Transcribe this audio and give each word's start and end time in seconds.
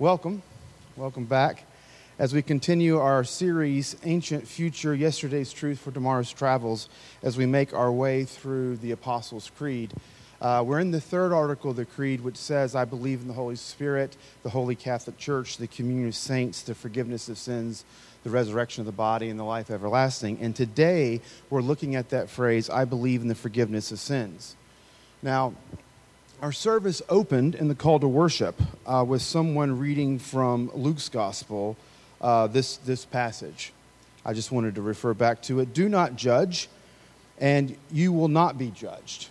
Welcome. 0.00 0.42
Welcome 0.96 1.26
back. 1.26 1.68
As 2.18 2.34
we 2.34 2.42
continue 2.42 2.98
our 2.98 3.22
series, 3.22 3.96
Ancient 4.02 4.44
Future 4.44 4.92
Yesterday's 4.92 5.52
Truth 5.52 5.78
for 5.78 5.92
Tomorrow's 5.92 6.32
Travels, 6.32 6.88
as 7.22 7.36
we 7.36 7.46
make 7.46 7.72
our 7.72 7.92
way 7.92 8.24
through 8.24 8.78
the 8.78 8.90
Apostles' 8.90 9.52
Creed. 9.56 9.92
Uh, 10.40 10.64
we're 10.66 10.80
in 10.80 10.90
the 10.90 11.00
third 11.00 11.32
article 11.32 11.70
of 11.70 11.76
the 11.76 11.84
Creed, 11.84 12.22
which 12.22 12.36
says, 12.36 12.74
I 12.74 12.84
believe 12.84 13.20
in 13.20 13.28
the 13.28 13.34
Holy 13.34 13.54
Spirit, 13.54 14.16
the 14.42 14.50
Holy 14.50 14.74
Catholic 14.74 15.16
Church, 15.16 15.58
the 15.58 15.68
communion 15.68 16.08
of 16.08 16.16
saints, 16.16 16.62
the 16.62 16.74
forgiveness 16.74 17.28
of 17.28 17.38
sins, 17.38 17.84
the 18.24 18.30
resurrection 18.30 18.80
of 18.80 18.86
the 18.86 18.92
body, 18.92 19.28
and 19.28 19.38
the 19.38 19.44
life 19.44 19.70
everlasting. 19.70 20.38
And 20.40 20.56
today, 20.56 21.20
we're 21.50 21.62
looking 21.62 21.94
at 21.94 22.08
that 22.08 22.28
phrase, 22.28 22.68
I 22.68 22.84
believe 22.84 23.22
in 23.22 23.28
the 23.28 23.36
forgiveness 23.36 23.92
of 23.92 24.00
sins. 24.00 24.56
Now, 25.22 25.54
our 26.44 26.52
service 26.52 27.00
opened 27.08 27.54
in 27.54 27.68
the 27.68 27.74
call 27.74 27.98
to 27.98 28.06
worship 28.06 28.60
uh, 28.84 29.02
with 29.08 29.22
someone 29.22 29.78
reading 29.78 30.18
from 30.18 30.70
Luke's 30.74 31.08
gospel 31.08 31.74
uh, 32.20 32.46
this, 32.48 32.76
this 32.76 33.06
passage. 33.06 33.72
I 34.26 34.34
just 34.34 34.52
wanted 34.52 34.74
to 34.74 34.82
refer 34.82 35.14
back 35.14 35.40
to 35.44 35.60
it. 35.60 35.72
Do 35.72 35.88
not 35.88 36.16
judge, 36.16 36.68
and 37.38 37.74
you 37.90 38.12
will 38.12 38.28
not 38.28 38.58
be 38.58 38.70
judged. 38.70 39.30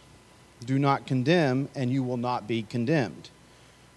Do 0.66 0.80
not 0.80 1.06
condemn, 1.06 1.70
and 1.76 1.92
you 1.92 2.02
will 2.02 2.18
not 2.18 2.48
be 2.48 2.64
condemned. 2.64 3.30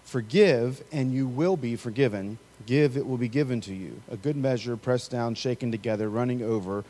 Forgive, 0.03 0.83
and 0.91 1.11
you 1.11 1.25
will 1.25 1.57
be 1.57 1.75
forgiven. 1.75 2.37
Give, 2.67 2.95
it 2.97 3.07
will 3.07 3.17
be 3.17 3.29
given 3.29 3.61
to 3.61 3.73
you. 3.73 3.99
A 4.11 4.15
good 4.15 4.35
measure, 4.35 4.77
pressed 4.77 5.09
down, 5.09 5.33
shaken 5.33 5.71
together, 5.71 6.07
running 6.07 6.43
over, 6.43 6.83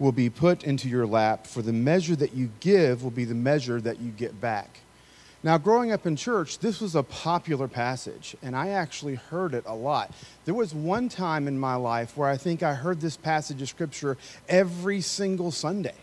will 0.00 0.10
be 0.10 0.30
put 0.30 0.64
into 0.64 0.88
your 0.88 1.06
lap. 1.06 1.46
For 1.46 1.62
the 1.62 1.72
measure 1.72 2.16
that 2.16 2.34
you 2.34 2.50
give 2.58 3.04
will 3.04 3.12
be 3.12 3.24
the 3.24 3.36
measure 3.36 3.80
that 3.80 4.00
you 4.00 4.10
get 4.10 4.40
back. 4.40 4.80
Now, 5.42 5.56
growing 5.56 5.90
up 5.90 6.06
in 6.06 6.16
church, 6.16 6.58
this 6.58 6.82
was 6.82 6.94
a 6.94 7.02
popular 7.02 7.66
passage, 7.66 8.36
and 8.42 8.54
I 8.54 8.68
actually 8.70 9.14
heard 9.14 9.54
it 9.54 9.64
a 9.66 9.74
lot. 9.74 10.12
There 10.44 10.54
was 10.54 10.74
one 10.74 11.08
time 11.08 11.48
in 11.48 11.58
my 11.58 11.76
life 11.76 12.14
where 12.14 12.28
I 12.28 12.36
think 12.36 12.62
I 12.62 12.74
heard 12.74 13.00
this 13.00 13.16
passage 13.16 13.62
of 13.62 13.68
Scripture 13.70 14.18
every 14.50 15.00
single 15.00 15.50
Sunday. 15.50 15.94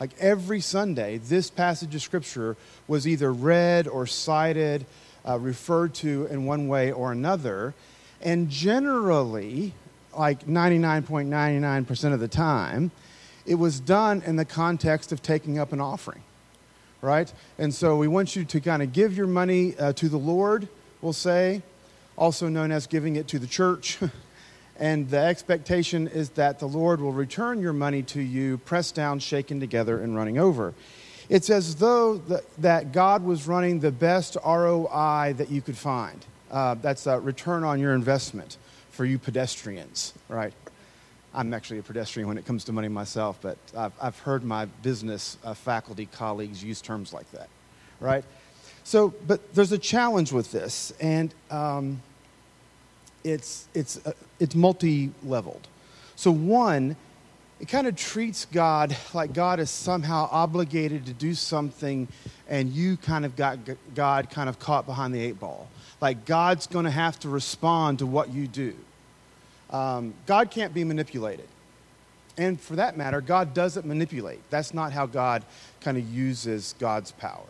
Like 0.00 0.12
every 0.18 0.60
Sunday, 0.60 1.18
this 1.18 1.50
passage 1.50 1.94
of 1.94 2.00
Scripture 2.00 2.56
was 2.88 3.06
either 3.06 3.30
read 3.30 3.86
or 3.86 4.06
cited, 4.06 4.86
uh, 5.28 5.38
referred 5.38 5.92
to 5.96 6.26
in 6.30 6.46
one 6.46 6.66
way 6.66 6.92
or 6.92 7.12
another. 7.12 7.74
And 8.22 8.48
generally, 8.48 9.74
like 10.16 10.46
99.99% 10.46 12.14
of 12.14 12.20
the 12.20 12.28
time, 12.28 12.90
it 13.44 13.56
was 13.56 13.80
done 13.80 14.22
in 14.24 14.36
the 14.36 14.46
context 14.46 15.12
of 15.12 15.20
taking 15.22 15.58
up 15.58 15.74
an 15.74 15.80
offering 15.82 16.22
right? 17.00 17.32
And 17.58 17.74
so 17.74 17.96
we 17.96 18.08
want 18.08 18.36
you 18.36 18.44
to 18.44 18.60
kind 18.60 18.82
of 18.82 18.92
give 18.92 19.16
your 19.16 19.26
money 19.26 19.76
uh, 19.78 19.92
to 19.94 20.08
the 20.08 20.18
Lord, 20.18 20.68
we'll 21.00 21.12
say, 21.12 21.62
also 22.16 22.48
known 22.48 22.72
as 22.72 22.86
giving 22.86 23.16
it 23.16 23.28
to 23.28 23.38
the 23.38 23.46
church. 23.46 23.98
and 24.78 25.08
the 25.10 25.18
expectation 25.18 26.08
is 26.08 26.30
that 26.30 26.58
the 26.58 26.66
Lord 26.66 27.00
will 27.00 27.12
return 27.12 27.60
your 27.60 27.72
money 27.72 28.02
to 28.04 28.20
you, 28.20 28.58
pressed 28.58 28.94
down, 28.94 29.18
shaken 29.18 29.60
together, 29.60 30.00
and 30.00 30.16
running 30.16 30.38
over. 30.38 30.74
It's 31.28 31.50
as 31.50 31.76
though 31.76 32.16
the, 32.16 32.44
that 32.58 32.92
God 32.92 33.24
was 33.24 33.46
running 33.46 33.80
the 33.80 33.90
best 33.90 34.36
ROI 34.44 35.34
that 35.36 35.50
you 35.50 35.60
could 35.60 35.76
find. 35.76 36.24
Uh, 36.50 36.74
that's 36.74 37.06
a 37.06 37.18
return 37.18 37.64
on 37.64 37.80
your 37.80 37.94
investment 37.94 38.56
for 38.90 39.04
you 39.04 39.18
pedestrians, 39.18 40.14
right? 40.28 40.52
I'm 41.36 41.52
actually 41.52 41.78
a 41.78 41.82
pedestrian 41.82 42.26
when 42.26 42.38
it 42.38 42.46
comes 42.46 42.64
to 42.64 42.72
money 42.72 42.88
myself, 42.88 43.38
but 43.42 43.58
I've, 43.76 43.92
I've 44.00 44.18
heard 44.20 44.42
my 44.42 44.64
business 44.64 45.36
uh, 45.44 45.52
faculty 45.52 46.06
colleagues 46.06 46.64
use 46.64 46.80
terms 46.80 47.12
like 47.12 47.30
that, 47.32 47.48
right? 48.00 48.24
So, 48.84 49.12
but 49.26 49.54
there's 49.54 49.72
a 49.72 49.78
challenge 49.78 50.32
with 50.32 50.50
this, 50.50 50.94
and 50.98 51.34
um, 51.50 52.00
it's, 53.22 53.68
it's, 53.74 54.04
uh, 54.06 54.12
it's 54.40 54.54
multi 54.54 55.12
leveled. 55.22 55.68
So, 56.14 56.30
one, 56.30 56.96
it 57.60 57.68
kind 57.68 57.86
of 57.86 57.96
treats 57.96 58.46
God 58.46 58.96
like 59.12 59.34
God 59.34 59.60
is 59.60 59.70
somehow 59.70 60.28
obligated 60.30 61.04
to 61.06 61.12
do 61.12 61.34
something, 61.34 62.08
and 62.48 62.70
you 62.70 62.96
kind 62.96 63.24
of 63.26 63.36
got 63.36 63.58
God 63.94 64.30
kind 64.30 64.48
of 64.48 64.58
caught 64.58 64.86
behind 64.86 65.14
the 65.14 65.20
eight 65.20 65.38
ball. 65.38 65.68
Like 66.00 66.24
God's 66.24 66.66
going 66.66 66.84
to 66.84 66.90
have 66.90 67.18
to 67.20 67.28
respond 67.28 67.98
to 68.00 68.06
what 68.06 68.30
you 68.30 68.46
do. 68.46 68.74
Um, 69.70 70.14
God 70.26 70.50
can't 70.50 70.72
be 70.72 70.84
manipulated. 70.84 71.48
And 72.38 72.60
for 72.60 72.76
that 72.76 72.96
matter, 72.96 73.20
God 73.20 73.54
doesn't 73.54 73.86
manipulate. 73.86 74.40
That's 74.50 74.74
not 74.74 74.92
how 74.92 75.06
God 75.06 75.42
kind 75.80 75.96
of 75.96 76.08
uses 76.08 76.74
God's 76.78 77.12
power. 77.12 77.46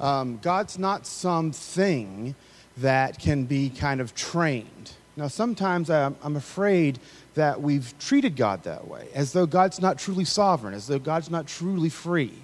Um, 0.00 0.38
God's 0.42 0.78
not 0.78 1.06
something 1.06 2.34
that 2.78 3.18
can 3.18 3.44
be 3.44 3.70
kind 3.70 4.00
of 4.00 4.14
trained. 4.14 4.92
Now, 5.16 5.28
sometimes 5.28 5.88
I'm, 5.88 6.16
I'm 6.22 6.36
afraid 6.36 6.98
that 7.34 7.62
we've 7.62 7.94
treated 7.98 8.36
God 8.36 8.64
that 8.64 8.86
way, 8.86 9.08
as 9.14 9.32
though 9.32 9.46
God's 9.46 9.80
not 9.80 9.98
truly 9.98 10.24
sovereign, 10.24 10.74
as 10.74 10.86
though 10.86 10.98
God's 10.98 11.30
not 11.30 11.46
truly 11.46 11.88
free. 11.88 12.34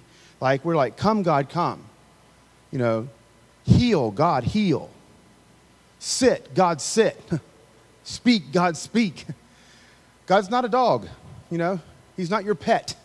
Like, 0.41 0.65
we're 0.65 0.75
like, 0.75 0.97
come, 0.97 1.21
God, 1.23 1.49
come. 1.49 1.83
You 2.71 2.79
know, 2.79 3.07
heal, 3.63 4.09
God, 4.09 4.43
heal. 4.43 4.89
Sit, 5.99 6.53
God, 6.55 6.81
sit. 6.81 7.19
Speak, 8.03 8.51
God, 8.51 8.77
speak. 8.77 9.25
God's 10.25 10.49
not 10.49 10.65
a 10.65 10.69
dog, 10.69 11.07
you 11.49 11.57
know, 11.57 11.79
He's 12.15 12.29
not 12.29 12.45
your 12.45 12.55
pet. 12.55 12.95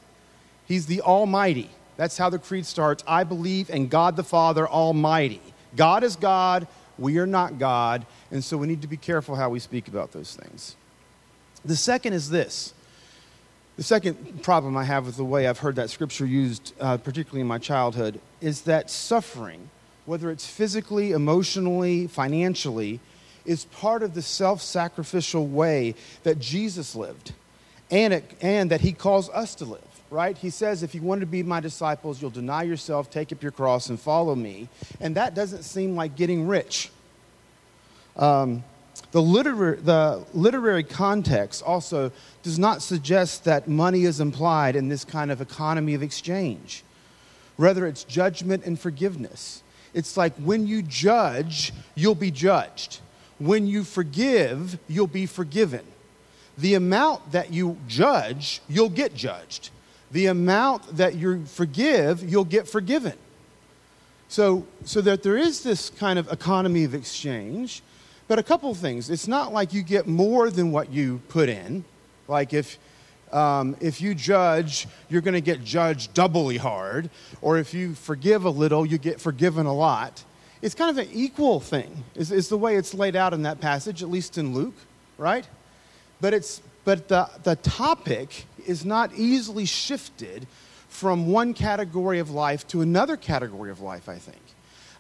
He's 0.67 0.87
the 0.87 1.01
Almighty. 1.01 1.71
That's 1.97 2.17
how 2.19 2.31
the 2.31 2.39
creed 2.39 2.67
starts. 2.67 3.03
I 3.07 3.25
believe 3.25 3.71
in 3.71 3.89
God 3.89 4.17
the 4.17 4.23
Father 4.23 4.69
Almighty. 4.69 5.41
God 5.75 6.05
is 6.05 6.15
God, 6.15 6.67
we 6.99 7.19
are 7.19 7.27
not 7.27 7.59
God, 7.59 8.07
and 8.31 8.45
so 8.45 8.57
we 8.57 8.67
need 8.67 8.83
to 8.83 8.89
be 8.89 8.97
careful 8.97 9.35
how 9.35 9.49
we 9.51 9.59
speak 9.59 9.89
about 9.89 10.13
those 10.13 10.37
things. 10.37 10.77
The 11.65 11.77
second 11.77 12.13
is 12.13 12.31
this. 12.31 12.75
The 13.77 13.83
second 13.83 14.43
problem 14.43 14.77
I 14.77 14.85
have 14.85 15.07
with 15.07 15.17
the 15.17 15.25
way 15.25 15.47
I've 15.47 15.61
heard 15.61 15.77
that 15.77 15.91
scripture 15.91 16.27
used, 16.27 16.75
uh, 16.81 16.97
particularly 16.97 17.43
in 17.43 17.47
my 17.47 17.59
childhood, 17.59 18.21
is 18.41 18.63
that 18.63 18.91
suffering, 18.91 19.71
whether 20.05 20.31
it's 20.31 20.47
physically, 20.47 21.13
emotionally, 21.13 22.09
financially, 22.09 23.01
is 23.49 23.65
part 23.65 24.03
of 24.03 24.15
the 24.15 24.23
self 24.23 24.61
sacrificial 24.61 25.47
way 25.47 25.95
that 26.23 26.39
Jesus 26.39 26.95
lived 26.95 27.33
and, 27.91 28.13
it, 28.13 28.31
and 28.43 28.71
that 28.71 28.83
he 28.83 28.93
calls 28.93 29.31
us 29.31 29.55
to 29.57 29.65
live, 29.65 30.03
right? 30.11 30.37
He 30.37 30.51
says, 30.51 30.83
if 30.83 30.95
you 30.95 31.01
want 31.01 31.21
to 31.21 31.27
be 31.27 31.43
my 31.43 31.61
disciples, 31.61 32.21
you'll 32.21 32.31
deny 32.31 32.63
yourself, 32.63 33.11
take 33.11 33.33
up 33.33 33.43
your 33.43 33.51
cross, 33.53 33.89
and 33.89 33.99
follow 33.99 34.35
me. 34.35 34.69
And 35.01 35.15
that 35.17 35.35
doesn't 35.35 35.63
seem 35.63 35.97
like 35.97 36.15
getting 36.15 36.47
rich. 36.47 36.91
Um, 38.17 38.63
the, 39.13 39.23
literary, 39.23 39.77
the 39.77 40.25
literary 40.35 40.85
context 40.85 41.63
also 41.63 42.13
does 42.43 42.59
not 42.59 42.83
suggest 42.83 43.45
that 43.45 43.67
money 43.67 44.05
is 44.05 44.21
implied 44.21 44.77
in 44.77 44.89
this 44.89 45.05
kind 45.05 45.31
of 45.31 45.41
economy 45.41 45.95
of 45.95 46.03
exchange. 46.03 46.85
Rather, 47.57 47.87
it's 47.87 48.05
judgment 48.05 48.67
and 48.67 48.79
forgiveness. 48.79 49.63
It's 49.95 50.19
like 50.19 50.35
when 50.37 50.67
you 50.67 50.83
judge, 50.83 51.73
you'll 51.95 52.15
be 52.15 52.31
judged. 52.31 53.01
When 53.39 53.67
you 53.67 53.85
forgive, 53.85 54.79
you'll 54.89 55.07
be 55.07 55.27
forgiven. 55.27 55.85
The 56.57 56.75
amount 56.75 57.33
that 57.33 57.53
you 57.53 57.77
judge, 57.87 58.61
you'll 58.69 58.89
get 58.89 59.15
judged. 59.15 59.71
The 60.11 60.27
amount 60.27 60.97
that 60.97 61.15
you 61.15 61.45
forgive, 61.45 62.29
you'll 62.29 62.45
get 62.45 62.67
forgiven. 62.67 63.15
So, 64.29 64.67
so 64.85 65.01
that 65.03 65.23
there 65.23 65.37
is 65.37 65.63
this 65.63 65.91
kind 65.91 66.19
of 66.19 66.31
economy 66.33 66.85
of 66.85 66.95
exchange. 66.95 67.83
But 68.27 68.39
a 68.39 68.43
couple 68.43 68.75
things. 68.75 69.09
It's 69.09 69.29
not 69.29 69.53
like 69.53 69.73
you 69.73 69.83
get 69.83 70.07
more 70.07 70.51
than 70.51 70.73
what 70.73 70.91
you 70.91 71.21
put 71.29 71.49
in. 71.49 71.85
Like 72.27 72.53
if, 72.53 72.79
um, 73.33 73.77
if 73.81 74.01
you 74.01 74.15
judge, 74.15 74.89
you're 75.09 75.23
going 75.23 75.35
to 75.35 75.41
get 75.41 75.65
judged 75.65 76.13
doubly 76.13 76.57
hard. 76.57 77.09
Or 77.41 77.57
if 77.57 77.73
you 77.73 77.95
forgive 77.95 78.45
a 78.45 78.51
little, 78.51 78.85
you 78.85 78.99
get 78.99 79.21
forgiven 79.21 79.65
a 79.65 79.75
lot 79.75 80.25
it's 80.61 80.75
kind 80.75 80.91
of 80.91 80.99
an 80.99 81.13
equal 81.13 81.61
thing, 81.61 82.05
is, 82.15 82.33
is 82.33 82.49
the 82.49 82.59
way 82.59 82.77
it's 82.77 82.95
laid 82.95 83.15
out 83.15 83.33
in 83.33 83.43
that 83.43 83.61
passage, 83.61 84.03
at 84.03 84.11
least 84.11 84.39
in 84.39 84.55
Luke, 84.55 84.75
right? 85.17 85.47
But, 86.21 86.35
it's, 86.35 86.61
but 86.85 87.09
the, 87.09 87.29
the 87.45 87.57
topic 87.57 88.47
is 88.67 88.85
not 88.85 89.13
easily 89.15 89.65
shifted 89.65 90.47
from 90.89 91.29
one 91.29 91.55
category 91.55 92.19
of 92.19 92.31
life 92.31 92.67
to 92.69 92.81
another 92.81 93.17
category 93.17 93.71
of 93.71 93.81
life, 93.81 94.09
I 94.09 94.17
think. 94.17 94.41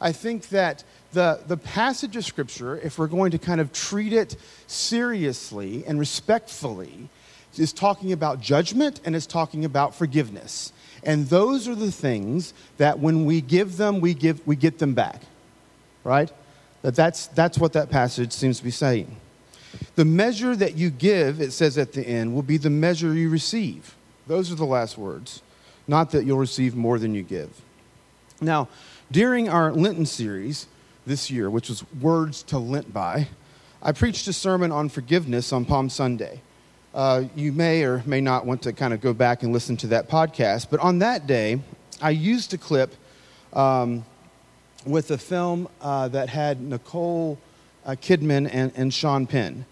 I 0.01 0.13
think 0.13 0.51
that 0.51 0.85
the, 1.13 1.41
the 1.47 1.57
passage 1.57 2.15
of 2.15 2.25
Scripture, 2.25 2.79
if 2.79 2.99
we're 2.99 3.09
going 3.09 3.33
to 3.33 3.39
kind 3.39 3.61
of 3.61 3.73
treat 3.73 4.13
it 4.13 4.37
seriously 4.69 5.85
and 5.87 5.99
respectfully, 5.99 7.09
is 7.57 7.73
talking 7.73 8.13
about 8.13 8.41
judgment 8.41 9.01
and 9.05 9.17
is 9.17 9.27
talking 9.27 9.65
about 9.65 9.93
forgiveness. 9.93 10.73
And 11.03 11.27
those 11.27 11.67
are 11.67 11.75
the 11.75 11.91
things 11.91 12.55
that 12.77 13.01
when 13.01 13.25
we 13.25 13.41
give 13.41 13.77
them, 13.77 14.01
we, 14.01 14.15
give, 14.15 14.47
we 14.47 14.55
get 14.55 14.79
them 14.79 14.95
back 14.95 15.23
right? 16.09 16.33
That 16.83 16.97
that's, 16.97 17.27
that's 17.29 17.59
what 17.59 17.75
that 17.75 17.91
passage 17.91 18.33
seems 18.33 18.59
to 18.59 18.65
be 18.65 18.71
saying. 18.71 19.15
The 19.95 20.05
measure 20.07 20.57
that 20.57 20.75
you 20.75 20.89
give, 20.89 21.41
it 21.41 21.53
says 21.53 21.77
at 21.77 21.93
the 21.93 22.03
end, 22.03 22.35
will 22.35 22.43
be 22.43 22.57
the 22.57 22.71
measure 22.71 23.13
you 23.13 23.29
receive. 23.29 23.95
Those 24.27 24.51
are 24.51 24.55
the 24.55 24.65
last 24.65 24.97
words. 24.97 25.43
Not 25.87 26.11
that 26.13 26.25
you'll 26.25 26.39
receive 26.39 26.75
more 26.75 26.99
than 26.99 27.15
you 27.15 27.23
give. 27.23 27.51
Now, 28.41 28.69
during 29.11 29.49
our 29.49 29.73
Lenten 29.73 30.07
series, 30.07 30.67
this 31.09 31.31
year, 31.31 31.51
which 31.51 31.69
was 31.69 31.83
Words 32.01 32.43
to 32.45 32.59
Lent 32.59 32.93
by, 32.93 33.29
I 33.83 33.93
preached 33.93 34.29
a 34.29 34.33
sermon 34.33 34.71
on 34.71 34.89
forgiveness 34.89 35.53
on 35.53 35.65
Palm 35.65 35.89
Sunday. 35.89 36.41
Uh, 36.95 37.25
you 37.35 37.53
may 37.53 37.83
or 37.85 38.03
may 38.07 38.21
not 38.21 38.47
want 38.47 38.63
to 38.63 38.73
kind 38.73 38.93
of 38.93 39.01
go 39.01 39.13
back 39.13 39.43
and 39.43 39.53
listen 39.53 39.77
to 39.79 39.87
that 39.89 40.09
podcast, 40.09 40.69
but 40.71 40.81
on 40.81 40.99
that 41.01 41.27
day, 41.27 41.61
I 42.01 42.11
used 42.11 42.55
a 42.55 42.59
clip 42.59 42.95
um, 43.53 44.05
with 44.85 45.11
a 45.11 45.19
film 45.19 45.69
uh, 45.81 46.09
that 46.09 46.29
had 46.29 46.61
Nicole 46.61 47.39
uh, 47.85 47.93
Kidman 47.93 48.49
and, 48.53 48.73
and 48.77 48.93
Sean 48.93 49.27
Penn. 49.27 49.67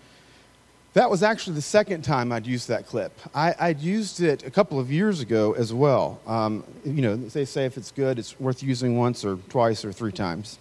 That 0.94 1.10
was 1.10 1.22
actually 1.22 1.56
the 1.56 1.62
second 1.62 2.02
time 2.02 2.32
I'd 2.32 2.46
used 2.46 2.68
that 2.68 2.86
clip. 2.86 3.12
I, 3.34 3.68
would 3.68 3.80
used 3.80 4.22
it 4.22 4.46
a 4.46 4.50
couple 4.50 4.80
of 4.80 4.90
years 4.90 5.20
ago 5.20 5.52
as 5.52 5.74
well. 5.74 6.20
Um, 6.26 6.64
you 6.84 7.02
know, 7.02 7.16
they 7.16 7.44
say 7.44 7.66
if 7.66 7.76
it's 7.76 7.90
good, 7.90 8.18
it's 8.18 8.40
worth 8.40 8.62
using 8.62 8.96
once 8.96 9.22
or 9.22 9.36
twice 9.50 9.84
or 9.84 9.92
three 9.92 10.12
times. 10.12 10.58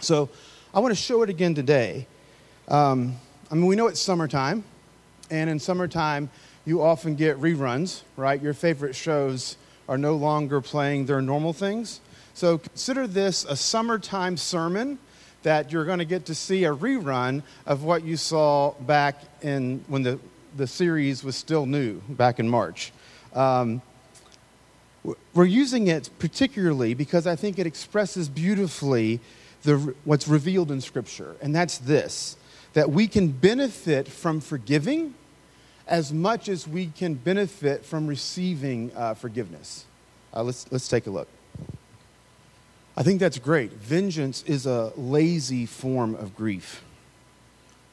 So 0.00 0.28
I 0.74 0.80
want 0.80 0.90
to 0.90 1.00
show 1.00 1.22
it 1.22 1.30
again 1.30 1.54
today. 1.54 2.08
Um, 2.66 3.14
I 3.48 3.54
mean, 3.54 3.66
we 3.66 3.76
know 3.76 3.86
it's 3.86 4.00
summertime, 4.00 4.64
and 5.30 5.48
in 5.48 5.60
summertime, 5.60 6.30
you 6.64 6.82
often 6.82 7.14
get 7.14 7.40
reruns, 7.40 8.02
right? 8.16 8.42
Your 8.42 8.54
favorite 8.54 8.96
shows 8.96 9.56
are 9.88 9.98
no 9.98 10.16
longer 10.16 10.60
playing 10.60 11.06
their 11.06 11.22
normal 11.22 11.52
things. 11.52 12.00
So 12.34 12.58
consider 12.58 13.06
this 13.06 13.44
a 13.44 13.56
summertime 13.56 14.36
sermon 14.36 14.98
that 15.44 15.70
you're 15.70 15.84
going 15.84 16.00
to 16.00 16.04
get 16.04 16.26
to 16.26 16.34
see 16.34 16.64
a 16.64 16.74
rerun 16.74 17.42
of 17.64 17.84
what 17.84 18.02
you 18.02 18.16
saw 18.16 18.72
back 18.80 19.22
in 19.40 19.84
when 19.86 20.02
the, 20.02 20.18
the 20.56 20.66
series 20.66 21.22
was 21.22 21.36
still 21.36 21.64
new, 21.64 22.00
back 22.08 22.40
in 22.40 22.48
March. 22.48 22.92
Um, 23.34 23.82
we're 25.34 25.44
using 25.44 25.86
it 25.86 26.10
particularly 26.18 26.94
because 26.94 27.26
I 27.26 27.36
think 27.36 27.58
it 27.58 27.66
expresses 27.66 28.28
beautifully 28.28 29.20
the, 29.62 29.94
what's 30.04 30.26
revealed 30.26 30.70
in 30.70 30.80
Scripture, 30.80 31.36
and 31.40 31.54
that's 31.54 31.78
this 31.78 32.36
that 32.72 32.90
we 32.90 33.06
can 33.06 33.28
benefit 33.28 34.08
from 34.08 34.40
forgiving 34.40 35.14
as 35.86 36.12
much 36.12 36.48
as 36.48 36.66
we 36.66 36.86
can 36.88 37.14
benefit 37.14 37.84
from 37.84 38.08
receiving 38.08 38.90
uh, 38.96 39.14
forgiveness. 39.14 39.84
Uh, 40.34 40.42
let's, 40.42 40.66
let's 40.72 40.88
take 40.88 41.06
a 41.06 41.10
look. 41.10 41.28
I 42.96 43.02
think 43.02 43.18
that's 43.18 43.38
great. 43.38 43.72
Vengeance 43.72 44.44
is 44.44 44.66
a 44.66 44.92
lazy 44.96 45.66
form 45.66 46.14
of 46.14 46.36
grief. 46.36 46.82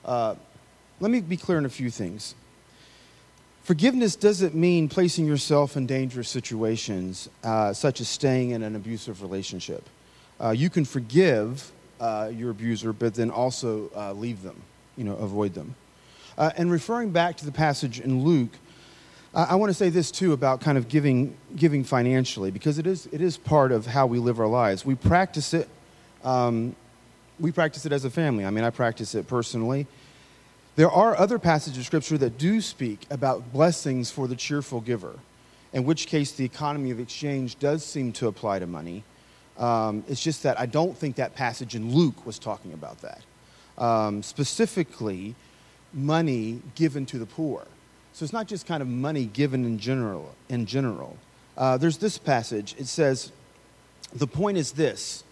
Uh, 0.06 0.36
let 1.00 1.09
me 1.09 1.21
be 1.21 1.38
clear 1.38 1.57
on 1.57 1.65
a 1.65 1.69
few 1.69 1.89
things. 1.89 2.36
Forgiveness 3.63 4.15
doesn't 4.15 4.53
mean 4.53 4.89
placing 4.89 5.25
yourself 5.25 5.75
in 5.75 5.86
dangerous 5.86 6.30
situations, 6.30 7.30
uh, 7.44 7.74
such 7.74 8.01
as 8.01 8.09
staying 8.09 8.51
in 8.51 8.63
an 8.63 8.75
abusive 8.75 9.21
relationship. 9.21 9.88
Uh, 10.39 10.50
you 10.50 10.69
can 10.69 10.86
forgive 10.86 11.71
uh, 12.00 12.31
your 12.33 12.51
abuser, 12.51 12.94
but 12.94 13.13
then 13.13 13.30
also 13.30 13.89
uh, 13.95 14.13
leave 14.13 14.42
them, 14.42 14.62
you 14.98 15.03
know, 15.03 15.15
avoid 15.15 15.53
them. 15.53 15.75
Uh, 16.38 16.51
and 16.57 16.71
referring 16.71 17.12
back 17.12 17.38
to 17.38 17.45
the 17.45 17.51
passage 17.51 18.00
in 18.00 18.24
Luke, 18.24 18.51
I 19.33 19.56
want 19.56 19.69
to 19.69 19.74
say 19.74 19.88
this 19.88 20.12
too 20.12 20.33
about 20.33 20.60
kind 20.60 20.78
of 20.78 20.89
giving, 20.89 21.38
giving 21.56 21.86
financially, 21.86 22.51
because 22.51 22.78
it 22.78 22.86
is, 22.86 23.07
it 23.13 23.22
is 23.22 23.38
part 23.38 23.72
of 23.72 23.86
how 23.86 24.06
we 24.06 24.19
live 24.19 24.42
our 24.42 24.48
lives. 24.48 24.86
We 24.86 24.95
practice 24.95 25.54
it. 25.54 25.69
Um, 26.22 26.75
we 27.39 27.54
practice 27.54 27.86
it 27.86 27.94
as 27.94 28.04
a 28.04 28.10
family. 28.10 28.45
I 28.45 28.50
mean, 28.50 28.66
I 28.66 28.72
practice 28.72 29.16
it 29.16 29.28
personally. 29.28 29.88
There 30.75 30.92
are 30.92 31.18
other 31.18 31.39
passages 31.39 31.80
of 31.80 31.86
Scripture 31.86 32.18
that 32.18 32.38
do 32.38 32.60
speak 32.60 33.07
about 33.10 33.54
blessings 33.54 34.12
for 34.12 34.28
the 34.28 34.36
cheerful 34.36 34.81
giver, 34.81 35.16
in 35.72 35.86
which 35.86 36.07
case 36.07 36.34
the 36.34 36.44
economy 36.44 36.92
of 36.92 37.00
exchange 37.00 37.57
does 37.57 37.86
seem 37.86 38.12
to 38.13 38.27
apply 38.27 38.60
to 38.60 38.68
money. 38.68 39.06
Um, 39.57 40.04
it's 40.10 40.22
just 40.22 40.44
that 40.44 40.60
I 40.60 40.66
don't 40.66 40.98
think 40.98 41.16
that 41.16 41.36
passage 41.36 41.74
in 41.74 41.94
Luke 41.94 42.25
was 42.25 42.38
talking 42.38 42.74
about 42.74 42.98
that. 43.01 43.22
Um, 43.77 44.24
specifically, 44.24 45.36
money 45.94 46.62
given 46.75 47.06
to 47.07 47.18
the 47.18 47.25
poor. 47.25 47.66
So 48.13 48.24
it's 48.24 48.34
not 48.34 48.48
just 48.48 48.66
kind 48.66 48.81
of 48.81 48.88
money 48.88 49.25
given 49.25 49.66
in 49.66 49.80
general. 49.80 50.36
In 50.50 50.66
general, 50.66 51.18
uh, 51.58 51.78
there's 51.78 51.98
this 51.98 52.18
passage. 52.18 52.75
It 52.78 52.88
says, 52.88 53.31
"The 54.13 54.28
point 54.28 54.58
is 54.58 54.74
this: 54.74 55.24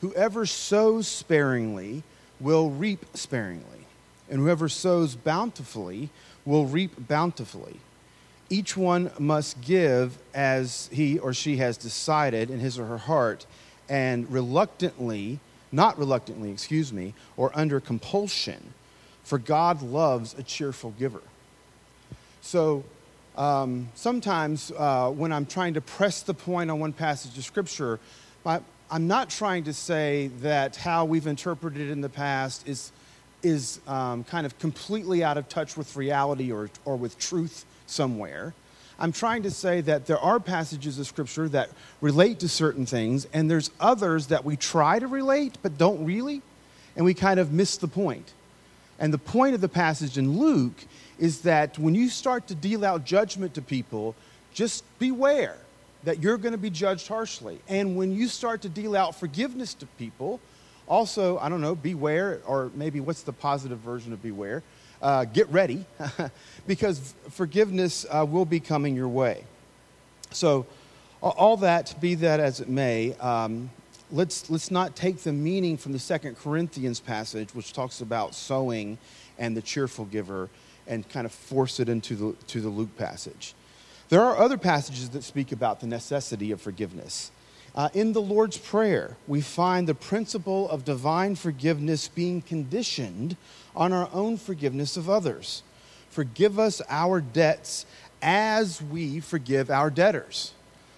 whoever 0.00 0.44
sows 0.44 1.06
sparingly 1.06 2.02
will 2.40 2.70
reap 2.70 3.06
sparingly, 3.14 3.86
and 4.28 4.40
whoever 4.40 4.68
sows 4.68 5.14
bountifully 5.14 6.10
will 6.44 6.66
reap 6.66 7.08
bountifully." 7.08 7.80
Each 8.50 8.76
one 8.76 9.10
must 9.18 9.60
give 9.62 10.18
as 10.34 10.90
he 10.92 11.18
or 11.18 11.32
she 11.32 11.56
has 11.58 11.76
decided 11.76 12.50
in 12.50 12.60
his 12.60 12.78
or 12.78 12.86
her 12.86 12.98
heart, 12.98 13.46
and 13.88 14.30
reluctantly, 14.30 15.40
not 15.72 15.96
reluctantly, 15.98 16.50
excuse 16.50 16.92
me, 16.92 17.14
or 17.36 17.50
under 17.54 17.80
compulsion, 17.80 18.74
for 19.22 19.38
God 19.38 19.82
loves 19.82 20.34
a 20.36 20.42
cheerful 20.42 20.92
giver. 20.98 21.22
So 22.44 22.84
um, 23.36 23.88
sometimes 23.94 24.70
uh, 24.76 25.10
when 25.10 25.32
I'm 25.32 25.46
trying 25.46 25.74
to 25.74 25.80
press 25.80 26.20
the 26.20 26.34
point 26.34 26.70
on 26.70 26.78
one 26.78 26.92
passage 26.92 27.38
of 27.38 27.44
Scripture, 27.44 27.98
I, 28.44 28.60
I'm 28.90 29.08
not 29.08 29.30
trying 29.30 29.64
to 29.64 29.72
say 29.72 30.30
that 30.42 30.76
how 30.76 31.06
we've 31.06 31.26
interpreted 31.26 31.80
it 31.80 31.90
in 31.90 32.02
the 32.02 32.10
past 32.10 32.68
is, 32.68 32.92
is 33.42 33.80
um, 33.86 34.24
kind 34.24 34.44
of 34.44 34.58
completely 34.58 35.24
out 35.24 35.38
of 35.38 35.48
touch 35.48 35.78
with 35.78 35.96
reality 35.96 36.52
or, 36.52 36.68
or 36.84 36.96
with 36.96 37.18
truth 37.18 37.64
somewhere. 37.86 38.52
I'm 38.98 39.10
trying 39.10 39.42
to 39.44 39.50
say 39.50 39.80
that 39.80 40.04
there 40.04 40.18
are 40.18 40.38
passages 40.38 40.98
of 40.98 41.06
Scripture 41.06 41.48
that 41.48 41.70
relate 42.02 42.40
to 42.40 42.48
certain 42.48 42.84
things, 42.84 43.26
and 43.32 43.50
there's 43.50 43.70
others 43.80 44.26
that 44.26 44.44
we 44.44 44.56
try 44.58 44.98
to 44.98 45.06
relate 45.06 45.56
but 45.62 45.78
don't 45.78 46.04
really, 46.04 46.42
and 46.94 47.06
we 47.06 47.14
kind 47.14 47.40
of 47.40 47.54
miss 47.54 47.78
the 47.78 47.88
point. 47.88 48.34
And 48.98 49.12
the 49.12 49.18
point 49.18 49.54
of 49.54 49.60
the 49.60 49.68
passage 49.68 50.18
in 50.18 50.38
Luke 50.38 50.84
is 51.18 51.42
that 51.42 51.78
when 51.78 51.94
you 51.94 52.08
start 52.08 52.46
to 52.48 52.54
deal 52.54 52.84
out 52.84 53.04
judgment 53.04 53.54
to 53.54 53.62
people, 53.62 54.14
just 54.52 54.84
beware 54.98 55.56
that 56.04 56.22
you're 56.22 56.38
going 56.38 56.52
to 56.52 56.58
be 56.58 56.70
judged 56.70 57.08
harshly. 57.08 57.60
And 57.68 57.96
when 57.96 58.12
you 58.12 58.28
start 58.28 58.62
to 58.62 58.68
deal 58.68 58.96
out 58.96 59.14
forgiveness 59.14 59.74
to 59.74 59.86
people, 59.98 60.40
also, 60.86 61.38
I 61.38 61.48
don't 61.48 61.60
know, 61.60 61.74
beware, 61.74 62.40
or 62.46 62.70
maybe 62.74 63.00
what's 63.00 63.22
the 63.22 63.32
positive 63.32 63.78
version 63.78 64.12
of 64.12 64.22
beware? 64.22 64.62
uh, 65.04 65.26
get 65.26 65.48
ready 65.50 65.84
because 66.66 67.14
forgiveness 67.30 68.06
uh, 68.10 68.26
will 68.28 68.46
be 68.46 68.58
coming 68.58 68.96
your 68.96 69.08
way. 69.08 69.44
So, 70.30 70.66
all 71.22 71.56
that, 71.58 71.94
be 72.00 72.16
that 72.16 72.38
as 72.38 72.60
it 72.60 72.68
may, 72.68 73.14
um, 73.14 73.70
let's, 74.14 74.48
let's 74.48 74.70
not 74.70 74.94
take 74.94 75.18
the 75.18 75.32
meaning 75.32 75.76
from 75.76 75.92
the 75.92 75.98
Second 75.98 76.38
Corinthians 76.38 77.00
passage, 77.00 77.54
which 77.54 77.72
talks 77.72 78.00
about 78.00 78.34
sowing 78.34 78.96
and 79.38 79.56
the 79.56 79.62
cheerful 79.62 80.04
giver, 80.04 80.48
and 80.86 81.08
kind 81.08 81.26
of 81.26 81.32
force 81.32 81.80
it 81.80 81.88
into 81.88 82.14
the, 82.14 82.32
to 82.46 82.60
the 82.60 82.68
Luke 82.68 82.96
passage. 82.96 83.54
There 84.10 84.20
are 84.20 84.38
other 84.38 84.56
passages 84.56 85.10
that 85.10 85.24
speak 85.24 85.50
about 85.50 85.80
the 85.80 85.86
necessity 85.86 86.52
of 86.52 86.60
forgiveness. 86.60 87.32
Uh, 87.74 87.88
in 87.94 88.12
the 88.12 88.22
Lord's 88.22 88.56
Prayer, 88.56 89.16
we 89.26 89.40
find 89.40 89.88
the 89.88 89.94
principle 89.94 90.70
of 90.70 90.84
divine 90.84 91.34
forgiveness 91.34 92.06
being 92.06 92.40
conditioned 92.40 93.36
on 93.74 93.92
our 93.92 94.08
own 94.12 94.36
forgiveness 94.36 94.96
of 94.96 95.10
others. 95.10 95.64
Forgive 96.10 96.60
us 96.60 96.80
our 96.88 97.20
debts 97.20 97.86
as 98.22 98.80
we 98.80 99.18
forgive 99.18 99.70
our 99.70 99.90
debtors. 99.90 100.52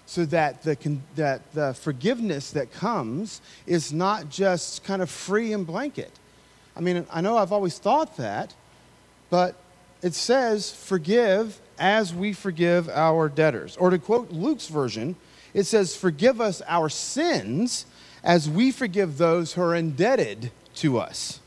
So 0.09 0.23
that 0.27 0.63
the, 0.63 0.97
that 1.15 1.53
the 1.53 1.73
forgiveness 1.73 2.51
that 2.51 2.71
comes 2.71 3.41
is 3.65 3.91
not 3.91 4.29
just 4.29 4.85
kind 4.85 5.01
of 5.01 5.09
free 5.09 5.51
and 5.51 5.67
blanket. 5.67 6.11
I 6.77 6.79
mean, 6.79 7.05
I 7.11 7.19
know 7.19 7.37
I've 7.37 7.51
always 7.51 7.77
thought 7.77 8.15
that, 8.15 8.55
but 9.29 9.55
it 10.01 10.13
says, 10.13 10.71
forgive 10.71 11.59
as 11.77 12.13
we 12.13 12.31
forgive 12.31 12.87
our 12.87 13.27
debtors. 13.27 13.75
Or 13.75 13.89
to 13.89 13.99
quote 13.99 14.31
Luke's 14.31 14.67
version, 14.67 15.17
it 15.53 15.65
says, 15.65 15.95
forgive 15.95 16.39
us 16.39 16.61
our 16.67 16.87
sins 16.87 17.85
as 18.23 18.49
we 18.49 18.71
forgive 18.71 19.17
those 19.17 19.53
who 19.53 19.61
are 19.61 19.75
indebted 19.75 20.51
to 20.75 20.99
us. 20.99 21.41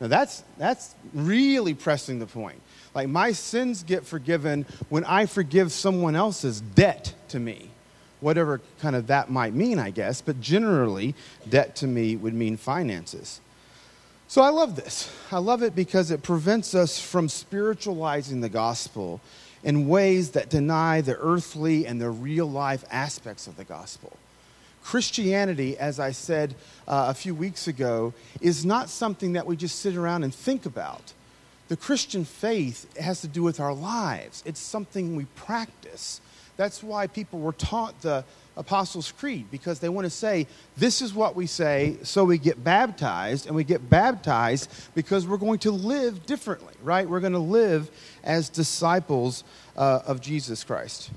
Now, 0.00 0.08
that's, 0.08 0.42
that's 0.56 0.94
really 1.12 1.74
pressing 1.74 2.18
the 2.18 2.26
point. 2.26 2.62
Like, 2.94 3.08
my 3.08 3.32
sins 3.32 3.82
get 3.82 4.06
forgiven 4.06 4.64
when 4.88 5.04
I 5.04 5.26
forgive 5.26 5.70
someone 5.70 6.16
else's 6.16 6.62
debt 6.62 7.12
to 7.28 7.38
me. 7.38 7.70
Whatever 8.20 8.60
kind 8.80 8.94
of 8.94 9.06
that 9.08 9.30
might 9.30 9.54
mean, 9.54 9.78
I 9.78 9.90
guess, 9.90 10.20
but 10.20 10.40
generally, 10.40 11.14
debt 11.48 11.74
to 11.76 11.86
me 11.86 12.16
would 12.16 12.34
mean 12.34 12.56
finances. 12.56 13.40
So 14.28 14.42
I 14.42 14.50
love 14.50 14.76
this. 14.76 15.12
I 15.32 15.38
love 15.38 15.62
it 15.62 15.74
because 15.74 16.10
it 16.10 16.22
prevents 16.22 16.74
us 16.74 17.00
from 17.00 17.28
spiritualizing 17.28 18.40
the 18.40 18.48
gospel 18.48 19.20
in 19.64 19.88
ways 19.88 20.30
that 20.30 20.48
deny 20.48 21.00
the 21.00 21.16
earthly 21.16 21.86
and 21.86 22.00
the 22.00 22.10
real 22.10 22.48
life 22.48 22.84
aspects 22.90 23.46
of 23.46 23.56
the 23.56 23.64
gospel. 23.64 24.12
Christianity, 24.82 25.76
as 25.76 26.00
I 26.00 26.12
said 26.12 26.54
uh, 26.88 27.06
a 27.08 27.14
few 27.14 27.34
weeks 27.34 27.68
ago, 27.68 28.14
is 28.40 28.64
not 28.64 28.88
something 28.88 29.34
that 29.34 29.46
we 29.46 29.56
just 29.56 29.80
sit 29.80 29.96
around 29.96 30.22
and 30.22 30.34
think 30.34 30.64
about. 30.64 31.12
The 31.68 31.76
Christian 31.76 32.24
faith 32.24 32.96
has 32.98 33.20
to 33.20 33.28
do 33.28 33.42
with 33.42 33.60
our 33.60 33.74
lives, 33.74 34.42
it's 34.46 34.60
something 34.60 35.16
we 35.16 35.24
practice. 35.36 36.20
That's 36.60 36.82
why 36.82 37.06
people 37.06 37.38
were 37.38 37.54
taught 37.54 38.02
the 38.02 38.22
Apostles' 38.54 39.12
Creed 39.12 39.46
because 39.50 39.80
they 39.80 39.88
want 39.88 40.04
to 40.04 40.10
say, 40.10 40.46
this 40.76 41.00
is 41.00 41.14
what 41.14 41.34
we 41.34 41.46
say, 41.46 41.96
so 42.02 42.22
we 42.22 42.36
get 42.36 42.62
baptized, 42.62 43.46
and 43.46 43.56
we 43.56 43.64
get 43.64 43.88
baptized 43.88 44.70
because 44.94 45.26
we're 45.26 45.38
going 45.38 45.60
to 45.60 45.70
live 45.70 46.26
differently, 46.26 46.74
right? 46.82 47.08
We're 47.08 47.20
going 47.20 47.32
to 47.32 47.38
live 47.38 47.90
as 48.22 48.50
disciples 48.50 49.42
uh, 49.74 50.00
of 50.06 50.20
Jesus 50.20 50.62
Christ. 50.62 51.08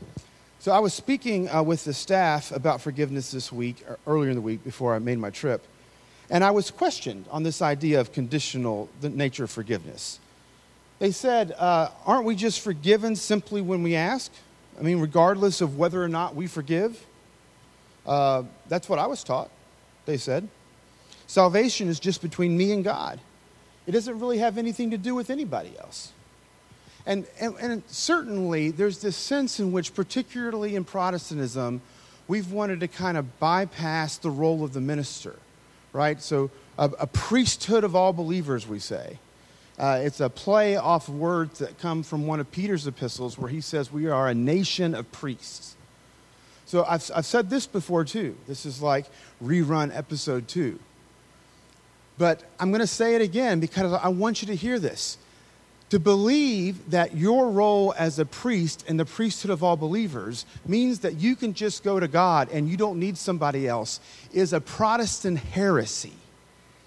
So 0.60 0.72
I 0.72 0.80
was 0.80 0.94
speaking 0.94 1.50
uh, 1.50 1.62
with 1.62 1.84
the 1.84 1.94
staff 1.94 2.54
about 2.54 2.80
forgiveness 2.80 3.32
this 3.32 3.52
week, 3.52 3.86
earlier 4.08 4.30
in 4.30 4.36
the 4.36 4.42
week 4.42 4.64
before 4.64 4.96
I 4.96 5.00
made 5.00 5.20
my 5.20 5.30
trip, 5.30 5.62
and 6.30 6.42
I 6.42 6.52
was 6.52 6.72
questioned 6.72 7.26
on 7.30 7.44
this 7.44 7.62
idea 7.62 8.00
of 8.00 8.14
conditional, 8.14 8.88
the 9.02 9.10
nature 9.10 9.44
of 9.44 9.52
forgiveness. 9.52 10.22
They 11.00 11.12
said, 11.12 11.52
uh, 11.58 11.90
Aren't 12.06 12.24
we 12.24 12.38
just 12.38 12.62
forgiven 12.62 13.18
simply 13.18 13.60
when 13.60 13.84
we 13.84 13.96
ask? 13.96 14.32
I 14.80 14.84
mean, 14.84 15.00
regardless 15.00 15.62
of 15.62 15.78
whether 15.78 16.04
or 16.04 16.08
not 16.08 16.36
we 16.36 16.48
forgive? 16.48 17.06
Uh, 18.06 18.44
that's 18.68 18.90
what 18.90 19.00
I 19.00 19.08
was 19.08 19.24
taught, 19.24 19.50
they 20.06 20.18
said. 20.18 20.48
Salvation 21.28 21.88
is 21.88 22.00
just 22.00 22.22
between 22.22 22.58
me 22.58 22.72
and 22.72 22.84
God, 22.84 23.20
it 23.86 23.92
doesn't 23.92 24.20
really 24.20 24.38
have 24.38 24.58
anything 24.58 24.92
to 24.92 24.98
do 24.98 25.16
with 25.16 25.30
anybody 25.30 25.74
else. 25.80 26.12
And, 27.06 27.26
and, 27.40 27.56
and 27.60 27.84
certainly, 27.88 28.72
there's 28.72 29.00
this 29.00 29.18
sense 29.18 29.60
in 29.60 29.74
which, 29.74 29.94
particularly 29.94 30.76
in 30.76 30.86
Protestantism, 30.86 31.82
we've 32.28 32.52
wanted 32.52 32.80
to 32.80 32.88
kind 32.88 33.18
of 33.18 33.40
bypass 33.40 34.18
the 34.18 34.30
role 34.30 34.64
of 34.64 34.74
the 34.74 34.80
minister, 34.80 35.36
right? 35.92 36.22
So, 36.22 36.50
a, 36.78 36.90
a 37.00 37.08
priesthood 37.08 37.84
of 37.84 37.96
all 37.96 38.14
believers, 38.14 38.68
we 38.68 38.80
say. 38.80 39.20
Uh, 39.78 40.02
it's 40.04 40.20
a 40.20 40.30
play 40.30 40.76
off 40.76 41.10
words 41.10 41.60
that 41.60 41.80
come 41.80 42.04
from 42.04 42.28
one 42.28 42.40
of 42.40 42.52
Peter's 42.52 42.86
epistles 42.86 43.38
where 43.38 43.50
he 43.50 43.62
says, 43.62 43.92
We 43.92 44.08
are 44.08 44.28
a 44.28 44.34
nation 44.34 44.94
of 44.94 45.12
priests. 45.12 45.76
So 46.66 46.86
I've, 46.86 47.10
I've 47.16 47.26
said 47.26 47.50
this 47.50 47.66
before 47.66 48.06
too. 48.06 48.36
This 48.48 48.66
is 48.66 48.82
like 48.82 49.06
rerun 49.44 49.96
episode 49.96 50.48
two. 50.48 50.80
But 52.18 52.44
I'm 52.60 52.70
going 52.70 52.82
to 52.82 52.88
say 52.88 53.16
it 53.16 53.22
again 53.22 53.60
because 53.60 53.92
I 53.94 54.10
want 54.10 54.42
you 54.42 54.48
to 54.48 54.56
hear 54.56 54.80
this. 54.80 55.18
To 55.90 56.00
believe 56.00 56.92
that 56.92 57.16
your 57.16 57.52
role 57.52 57.94
as 57.98 58.18
a 58.18 58.26
priest 58.26 58.84
in 58.88 58.98
the 58.98 59.06
priesthood 59.06 59.52
of 59.52 59.64
all 59.64 59.78
believers 59.78 60.46
means 60.66 61.00
that 61.00 61.16
you 61.16 61.36
can 61.36 61.54
just 61.54 61.84
go 61.84 62.00
to 62.00 62.08
God 62.08 62.50
and 62.52 62.68
you 62.68 62.78
don't 62.78 63.00
need 63.00 63.18
somebody 63.18 63.68
else 63.68 64.00
is 64.32 64.54
a 64.54 64.62
Protestant 64.62 65.38
heresy. 65.38 66.14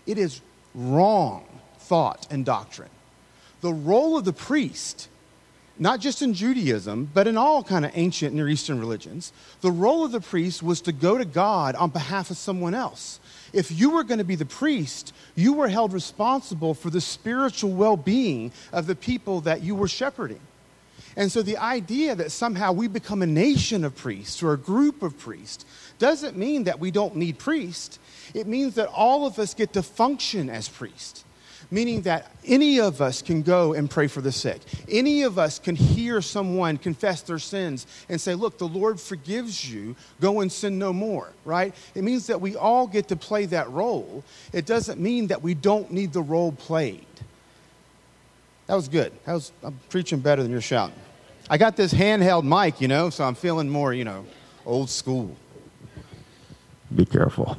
It 0.07 0.19
is 0.19 0.41
wrong 0.75 1.45
thought 1.87 2.27
and 2.31 2.45
doctrine. 2.45 2.91
The 3.61 3.73
role 3.73 4.19
of 4.19 4.25
the 4.25 4.33
priest, 4.33 5.09
not 5.79 6.01
just 6.01 6.23
in 6.23 6.35
Judaism, 6.35 7.11
but 7.13 7.27
in 7.27 7.37
all 7.37 7.63
kind 7.63 7.85
of 7.85 7.93
ancient 7.95 8.35
Near 8.35 8.49
Eastern 8.49 8.79
religions, 8.79 9.33
the 9.61 9.71
role 9.71 10.05
of 10.05 10.13
the 10.13 10.21
priest 10.21 10.63
was 10.63 10.81
to 10.83 10.93
go 10.93 11.17
to 11.17 11.25
God 11.25 11.75
on 11.75 11.91
behalf 11.91 12.31
of 12.31 12.37
someone 12.37 12.75
else. 12.75 13.21
If 13.53 13.71
you 13.71 13.91
were 13.91 14.05
going 14.05 14.19
to 14.19 14.25
be 14.25 14.35
the 14.35 14.45
priest, 14.45 15.15
you 15.35 15.55
were 15.55 15.69
held 15.69 15.93
responsible 15.93 16.75
for 16.75 16.91
the 16.91 17.01
spiritual 17.01 17.73
well 17.73 17.97
being 17.97 18.53
of 18.73 18.87
the 18.87 18.97
people 18.97 19.41
that 19.43 19.63
you 19.63 19.75
were 19.75 19.89
shepherding. 19.89 20.41
And 21.17 21.33
so 21.33 21.41
the 21.41 21.57
idea 21.57 22.15
that 22.15 22.31
somehow 22.31 22.73
we 22.73 22.89
become 22.89 23.23
a 23.23 23.27
nation 23.27 23.85
of 23.85 23.97
priests 23.97 24.43
or 24.43 24.53
a 24.53 24.59
group 24.59 25.03
of 25.03 25.19
priests 25.19 25.65
doesn't 25.99 26.37
mean 26.37 26.65
that 26.65 26.79
we 26.79 26.91
don't 26.91 27.17
need 27.17 27.39
priests. 27.39 27.99
It 28.35 28.47
means 28.47 28.75
that 28.75 28.89
all 28.89 29.27
of 29.27 29.39
us 29.39 29.55
get 29.55 29.73
to 29.73 29.83
function 29.83 30.51
as 30.51 30.69
priests 30.69 31.25
meaning 31.71 32.03
that 32.03 32.31
any 32.45 32.81
of 32.81 33.01
us 33.01 33.23
can 33.23 33.43
go 33.43 33.75
and 33.75 33.91
pray 33.91 34.07
for 34.07 34.21
the 34.21 34.33
sick. 34.33 34.61
Any 34.89 35.23
of 35.23 35.39
us 35.39 35.59
can 35.59 35.75
hear 35.75 36.21
someone 36.21 36.77
confess 36.79 37.23
their 37.23 37.39
sins 37.39 37.87
and 38.09 38.21
say, 38.21 38.35
Look, 38.35 38.59
the 38.59 38.69
Lord 38.69 39.01
forgives 39.01 39.71
you, 39.71 39.97
go 40.21 40.41
and 40.41 40.51
sin 40.51 40.79
no 40.79 40.93
more, 40.93 41.33
right? 41.45 41.75
It 41.95 42.03
means 42.05 42.27
that 42.29 42.41
we 42.41 42.57
all 42.57 42.87
get 42.87 43.09
to 43.09 43.17
play 43.17 43.47
that 43.47 43.71
role. 43.71 44.25
It 44.53 44.67
doesn't 44.67 45.01
mean 45.01 45.29
that 45.29 45.43
we 45.43 45.55
don't 45.55 45.91
need 45.91 46.13
the 46.13 46.23
role 46.23 46.53
played. 46.53 47.05
That 48.67 48.75
was 48.75 48.89
good. 48.89 49.13
That 49.25 49.35
was, 49.35 49.53
I'm 49.63 49.79
preaching 49.89 50.21
better 50.21 50.43
than 50.43 50.51
you're 50.51 50.61
shouting. 50.61 50.97
I 51.49 51.59
got 51.59 51.77
this 51.77 51.95
handheld 51.95 52.43
mic, 52.43 52.81
you 52.81 52.89
know, 52.89 53.11
so 53.11 53.25
I'm 53.25 53.37
feeling 53.37 53.69
more, 53.69 53.95
you 53.95 54.05
know, 54.05 54.27
old 54.65 54.91
school. 54.91 55.37
Be 56.95 57.05
careful. 57.05 57.57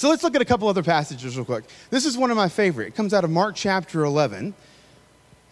So 0.00 0.08
let's 0.08 0.22
look 0.22 0.34
at 0.34 0.40
a 0.40 0.46
couple 0.46 0.66
other 0.66 0.82
passages 0.82 1.36
real 1.36 1.44
quick. 1.44 1.64
This 1.90 2.06
is 2.06 2.16
one 2.16 2.30
of 2.30 2.36
my 2.38 2.48
favorite. 2.48 2.88
It 2.88 2.94
comes 2.94 3.12
out 3.12 3.22
of 3.22 3.28
Mark 3.28 3.54
chapter 3.54 4.02
11. 4.02 4.54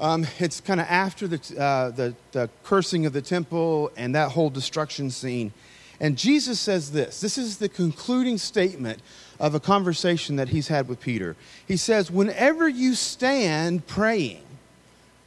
Um, 0.00 0.26
it's 0.38 0.62
kind 0.62 0.80
of 0.80 0.86
after 0.88 1.28
the, 1.28 1.60
uh, 1.60 1.90
the, 1.90 2.14
the 2.32 2.48
cursing 2.64 3.04
of 3.04 3.12
the 3.12 3.20
temple 3.20 3.92
and 3.94 4.14
that 4.14 4.30
whole 4.30 4.48
destruction 4.48 5.10
scene. 5.10 5.52
And 6.00 6.16
Jesus 6.16 6.58
says 6.58 6.92
this 6.92 7.20
this 7.20 7.36
is 7.36 7.58
the 7.58 7.68
concluding 7.68 8.38
statement 8.38 9.02
of 9.38 9.54
a 9.54 9.60
conversation 9.60 10.36
that 10.36 10.48
he's 10.48 10.68
had 10.68 10.88
with 10.88 10.98
Peter. 10.98 11.36
He 11.66 11.76
says, 11.76 12.10
Whenever 12.10 12.66
you 12.70 12.94
stand 12.94 13.86
praying, 13.86 14.46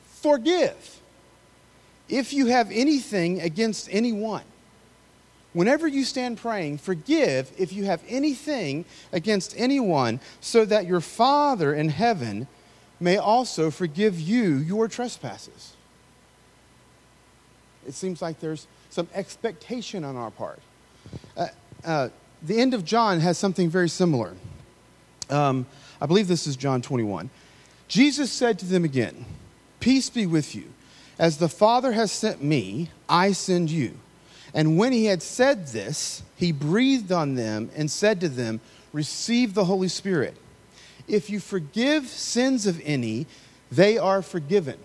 forgive 0.04 1.00
if 2.10 2.34
you 2.34 2.48
have 2.48 2.72
anything 2.72 3.40
against 3.40 3.88
anyone. 3.92 4.46
Whenever 5.54 5.88
you 5.88 6.06
stand 6.06 6.38
praying, 6.38 6.78
forgive 6.78 7.52
if 7.58 7.74
you 7.74 7.84
have 7.86 8.02
anything 8.08 8.86
against 9.12 9.54
anyone, 9.58 10.20
so 10.40 10.64
that 10.66 10.86
your 10.86 11.02
Father 11.02 11.74
in 11.74 11.90
heaven 11.90 12.48
may 13.00 13.18
also 13.18 13.70
forgive 13.70 14.20
you 14.20 14.56
your 14.56 14.88
trespasses. 14.88 15.74
It 17.86 17.94
seems 17.94 18.22
like 18.22 18.40
there's 18.40 18.68
some 18.90 19.08
expectation 19.14 20.04
on 20.04 20.16
our 20.16 20.32
part. 20.32 20.60
Uh, 21.36 21.48
uh, 21.84 22.10
the 22.44 22.60
end 22.60 22.74
of 22.74 22.86
John 22.86 23.20
has 23.20 23.38
something 23.38 23.70
very 23.70 23.90
similar. 23.90 24.36
Um, 25.30 25.66
I 26.00 26.06
believe 26.06 26.28
this 26.28 26.48
is 26.48 26.56
John 26.56 26.82
21. 26.82 27.30
Jesus 27.88 28.32
said 28.32 28.60
to 28.60 28.66
them 28.66 28.86
again, 28.86 29.26
Peace 29.80 30.10
be 30.10 30.26
with 30.26 30.56
you. 30.56 30.66
As 31.20 31.38
the 31.38 31.50
Father 31.50 31.92
has 31.92 32.12
sent 32.12 32.42
me, 32.42 32.90
I 33.10 33.32
send 33.32 33.70
you. 33.70 33.98
And 34.54 34.78
when 34.78 34.92
he 34.92 35.06
had 35.06 35.24
said 35.24 35.68
this, 35.68 36.24
he 36.36 36.52
breathed 36.52 37.12
on 37.12 37.36
them 37.36 37.70
and 37.76 37.90
said 37.90 38.20
to 38.22 38.30
them, 38.30 38.60
Receive 38.94 39.54
the 39.54 39.66
Holy 39.66 39.88
Spirit. 39.88 40.36
If 41.08 41.30
you 41.30 41.40
forgive 41.40 42.08
sins 42.08 42.68
of 42.68 42.82
any, 42.84 43.28
they 43.72 43.98
are 43.98 44.22
forgiven. 44.22 44.78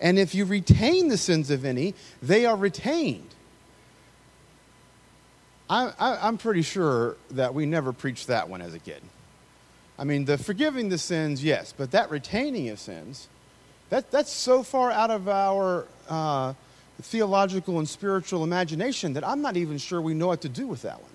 And 0.00 0.18
if 0.18 0.34
you 0.34 0.44
retain 0.44 1.08
the 1.08 1.18
sins 1.18 1.50
of 1.50 1.64
any, 1.64 1.94
they 2.22 2.46
are 2.46 2.56
retained. 2.56 3.34
I, 5.70 6.26
am 6.26 6.38
pretty 6.38 6.62
sure 6.62 7.16
that 7.32 7.52
we 7.52 7.66
never 7.66 7.92
preached 7.92 8.28
that 8.28 8.48
one 8.48 8.62
as 8.62 8.72
a 8.72 8.78
kid. 8.78 9.02
I 9.98 10.04
mean, 10.04 10.24
the 10.24 10.38
forgiving 10.38 10.88
the 10.88 10.96
sins, 10.96 11.44
yes, 11.44 11.74
but 11.76 11.90
that 11.90 12.10
retaining 12.10 12.68
of 12.70 12.78
sins, 12.78 13.28
that, 13.90 14.10
that's 14.10 14.32
so 14.32 14.62
far 14.62 14.90
out 14.90 15.10
of 15.10 15.28
our. 15.28 15.86
Uh, 16.08 16.54
theological 17.02 17.78
and 17.78 17.88
spiritual 17.88 18.44
imagination 18.44 19.12
that 19.14 19.26
I'm 19.26 19.40
not 19.40 19.56
even 19.56 19.78
sure 19.78 20.00
we 20.00 20.14
know 20.14 20.26
what 20.28 20.40
to 20.42 20.48
do 20.48 20.66
with 20.66 20.82
that 20.82 21.00
one. 21.00 21.10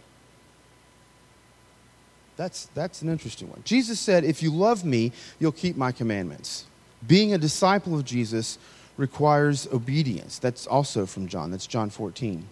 That's, 2.35 2.65
that's 2.73 3.01
an 3.01 3.09
interesting 3.09 3.49
one. 3.49 3.61
Jesus 3.63 3.99
said, 3.99 4.23
If 4.23 4.41
you 4.41 4.51
love 4.51 4.83
me, 4.83 5.11
you'll 5.39 5.51
keep 5.51 5.77
my 5.77 5.91
commandments. 5.91 6.65
Being 7.05 7.33
a 7.33 7.37
disciple 7.37 7.95
of 7.95 8.05
Jesus 8.05 8.57
requires 8.97 9.67
obedience. 9.71 10.39
That's 10.39 10.65
also 10.65 11.05
from 11.05 11.27
John. 11.27 11.51
That's 11.51 11.67
John 11.67 11.89
14. 11.89 12.47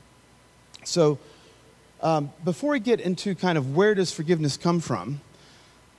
So, 0.84 1.20
um, 2.02 2.32
before 2.44 2.72
we 2.72 2.80
get 2.80 3.00
into 3.00 3.36
kind 3.36 3.58
of 3.58 3.76
where 3.76 3.94
does 3.96 4.12
forgiveness 4.12 4.58
come 4.58 4.80
from, 4.80 5.22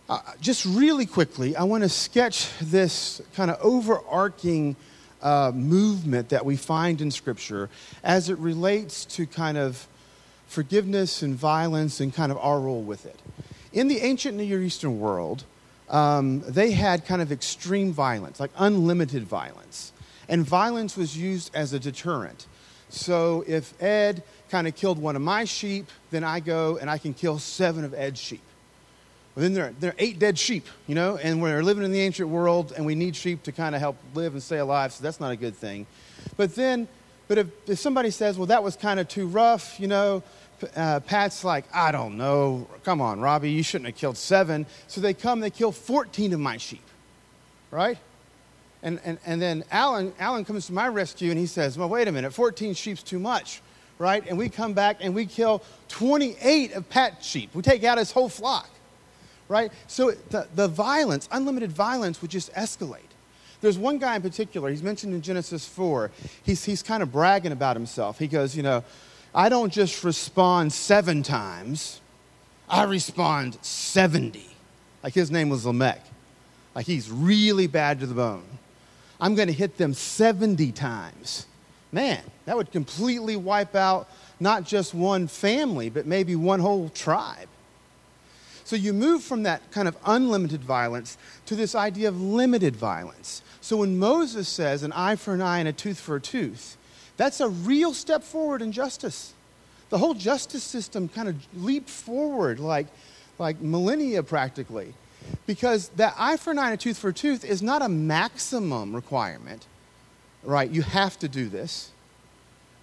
uh, 0.09 0.21
just 0.41 0.65
really 0.65 1.07
quickly, 1.07 1.55
I 1.57 1.63
want 1.63 1.85
to 1.85 1.89
sketch 1.89 2.51
this 2.61 3.23
kind 3.35 3.51
of 3.51 3.59
overarching 3.63 4.77
uh, 5.23 5.53
movement 5.55 6.29
that 6.31 6.45
we 6.45 6.57
find 6.57 7.01
in 7.01 7.11
Scripture 7.11 7.71
as 8.03 8.29
it 8.29 8.39
relates 8.39 9.05
to 9.05 9.27
kind 9.27 9.57
of 9.57 9.87
forgiveness 10.47 11.23
and 11.23 11.35
violence 11.35 12.01
and 12.01 12.15
kind 12.15 12.31
of 12.31 12.39
our 12.39 12.61
role 12.61 12.83
with 12.83 13.07
it. 13.07 13.19
In 13.73 13.89
the 13.89 14.01
ancient 14.01 14.37
Near 14.37 14.63
Eastern 14.63 15.01
world, 15.01 15.45
um, 15.89 16.41
they 16.47 16.73
had 16.73 17.07
kind 17.07 17.23
of 17.23 17.33
extreme 17.33 17.93
violence, 17.93 18.41
like 18.41 18.51
unlimited 18.57 19.25
violence. 19.25 19.93
And 20.29 20.45
violence 20.45 20.97
was 20.97 21.17
used 21.17 21.55
as 21.55 21.73
a 21.73 21.79
deterrent. 21.79 22.47
So 22.89 23.45
if 23.47 23.81
Ed 23.83 24.23
kind 24.51 24.67
of 24.67 24.77
killed 24.77 24.99
one 24.99 25.17
of 25.17 25.23
my 25.23 25.45
sheep, 25.45 25.87
then 26.11 26.25
I 26.25 26.41
go 26.41 26.77
and 26.77 26.91
I 26.91 26.99
can 26.99 27.15
kill 27.15 27.39
seven 27.39 27.85
of 27.85 27.95
Ed's 27.95 28.21
sheep. 28.21 28.43
Well, 29.35 29.43
then 29.43 29.55
there 29.55 29.67
are, 29.67 29.75
there 29.81 29.91
are 29.93 29.97
eight 29.99 30.19
dead 30.19 30.39
sheep, 30.39 30.67
you 30.87 30.95
know, 30.95 31.17
and 31.17 31.41
we're 31.41 31.63
living 31.63 31.85
in 31.85 31.93
the 31.93 32.01
ancient 32.01 32.29
world 32.29 32.73
and 32.77 32.85
we 32.85 32.95
need 32.95 33.17
sheep 33.17 33.43
to 33.45 33.53
kind 33.53 33.75
of 33.75 33.81
help 33.81 33.97
live 34.15 34.35
and 34.35 34.43
stay 34.43 34.59
alive, 34.59 34.93
so 34.93 35.03
that's 35.03 35.21
not 35.21 35.33
a 35.33 35.37
good 35.37 35.57
thing. 35.57 35.87
But 36.37 36.55
then, 36.55 36.87
but 37.29 37.39
if, 37.39 37.47
if 37.67 37.79
somebody 37.79 38.11
says, 38.11 38.37
well, 38.37 38.47
that 38.47 38.63
was 38.63 38.77
kind 38.77 39.01
of 39.01 39.09
too 39.09 39.27
rough, 39.27 39.81
you 39.81 39.89
know, 39.89 40.23
uh, 40.77 41.01
Pat's 41.01 41.45
like, 41.45 41.65
I 41.75 41.93
don't 41.93 42.17
know. 42.17 42.69
Come 42.85 43.01
on, 43.01 43.21
Robbie, 43.21 43.51
you 43.51 43.63
shouldn't 43.63 43.87
have 43.87 43.97
killed 43.97 44.17
seven. 44.17 44.67
So 44.87 45.01
they 45.01 45.15
come, 45.15 45.41
they 45.41 45.51
kill 45.51 45.73
14 45.73 46.35
of 46.35 46.41
my 46.41 46.59
sheep, 46.59 46.85
right? 47.71 47.99
And, 48.83 49.01
and, 49.05 49.19
and 49.25 49.41
then 49.41 49.65
Alan, 49.71 50.13
Alan 50.19 50.45
comes 50.45 50.67
to 50.67 50.73
my 50.73 50.89
rescue 50.89 51.31
and 51.31 51.39
he 51.39 51.47
says, 51.47 51.79
well, 51.79 51.89
wait 51.89 52.07
a 52.07 52.13
minute, 52.13 52.33
14 52.33 52.75
sheep's 52.75 53.03
too 53.03 53.19
much 53.19 53.63
right? 54.03 54.25
And 54.29 54.37
we 54.37 54.49
come 54.49 54.73
back 54.73 54.99
and 55.01 55.15
we 55.15 55.27
kill 55.27 55.63
28 55.89 56.73
of 56.73 56.89
Pat's 56.91 57.25
sheep. 57.25 57.55
We 57.55 57.63
take 57.63 57.85
out 57.85 57.99
his 57.99 58.11
whole 58.11 58.29
flock, 58.29 58.69
right? 59.53 59.71
So 59.87 60.13
the, 60.31 60.49
the 60.55 60.67
violence, 60.67 61.29
unlimited 61.31 61.71
violence, 61.71 62.23
would 62.23 62.31
just 62.31 62.53
escalate. 62.55 63.01
There's 63.61 63.79
one 63.79 63.99
guy 63.99 64.17
in 64.17 64.23
particular, 64.23 64.71
he's 64.71 64.83
mentioned 64.83 65.15
in 65.15 65.21
Genesis 65.21 65.69
4. 65.69 66.11
He's, 66.43 66.65
he's 66.65 66.83
kind 66.83 67.03
of 67.03 67.13
bragging 67.13 67.53
about 67.53 67.77
himself. 67.77 68.19
He 68.19 68.27
goes, 68.27 68.57
You 68.57 68.65
know, 68.65 68.83
I 69.35 69.49
don't 69.49 69.73
just 69.73 70.03
respond 70.03 70.73
seven 70.73 71.23
times, 71.23 72.01
I 72.69 72.85
respond 72.85 73.59
70. 73.63 74.47
Like 75.05 75.15
his 75.15 75.31
name 75.31 75.49
was 75.49 75.67
Lamech. 75.67 76.03
Like 76.75 76.87
he's 76.87 77.11
really 77.11 77.67
bad 77.67 78.01
to 78.01 78.07
the 78.07 78.15
bone. 78.15 78.45
I'm 79.21 79.35
going 79.35 79.49
to 79.49 79.55
hit 79.55 79.77
them 79.77 79.95
70 79.95 80.73
times. 80.73 81.47
Man, 81.93 82.23
that 82.47 82.57
would 82.57 82.73
completely 82.73 83.37
wipe 83.37 83.77
out 83.77 84.09
not 84.41 84.65
just 84.65 84.95
one 84.95 85.29
family, 85.29 85.91
but 85.91 86.07
maybe 86.07 86.35
one 86.35 86.59
whole 86.59 86.89
tribe. 86.89 87.49
So 88.73 88.77
you 88.77 88.95
move 88.95 89.23
from 89.23 89.43
that 89.43 89.71
kind 89.71 89.87
of 89.87 89.99
unlimited 90.07 90.65
violence 90.65 91.19
to 91.45 91.55
this 91.55 91.75
idea 91.75 92.09
of 92.09 92.19
limited 92.19 92.75
violence. 92.75 93.43
So 93.61 93.77
when 93.77 93.99
Moses 93.99 94.49
says 94.49 94.83
an 94.83 94.93
eye 94.93 95.17
for 95.17 95.35
an 95.35 95.43
eye 95.43 95.59
and 95.59 95.69
a 95.69 95.75
tooth 95.75 96.01
for 96.01 96.17
a 96.17 96.21
tooth, 96.23 96.79
that's 97.19 97.41
a 97.41 97.51
real 97.51 97.93
step 97.93 98.23
forward 98.23 98.63
in 98.63 98.73
justice. 98.73 99.35
The 99.91 99.99
whole 99.99 100.15
justice 100.15 100.63
system 100.63 101.11
kind 101.11 101.29
of 101.29 101.37
leaped 101.55 101.91
forward 101.91 102.61
like, 102.61 102.87
like 103.39 103.61
millennia 103.61 104.23
practically. 104.23 104.95
Because 105.45 105.89
that 105.97 106.15
eye 106.17 106.39
for 106.39 106.53
an 106.53 106.59
eye 106.59 106.71
and 106.71 106.75
a 106.75 106.79
tooth 106.79 106.97
for 106.97 107.11
a 107.11 107.13
tooth 107.13 107.45
is 107.45 107.61
not 107.61 107.83
a 107.83 107.91
maximum 107.91 108.95
requirement, 108.95 109.67
right? 110.43 110.71
You 110.71 110.81
have 110.81 111.19
to 111.19 111.29
do 111.29 111.51
this. 111.51 111.91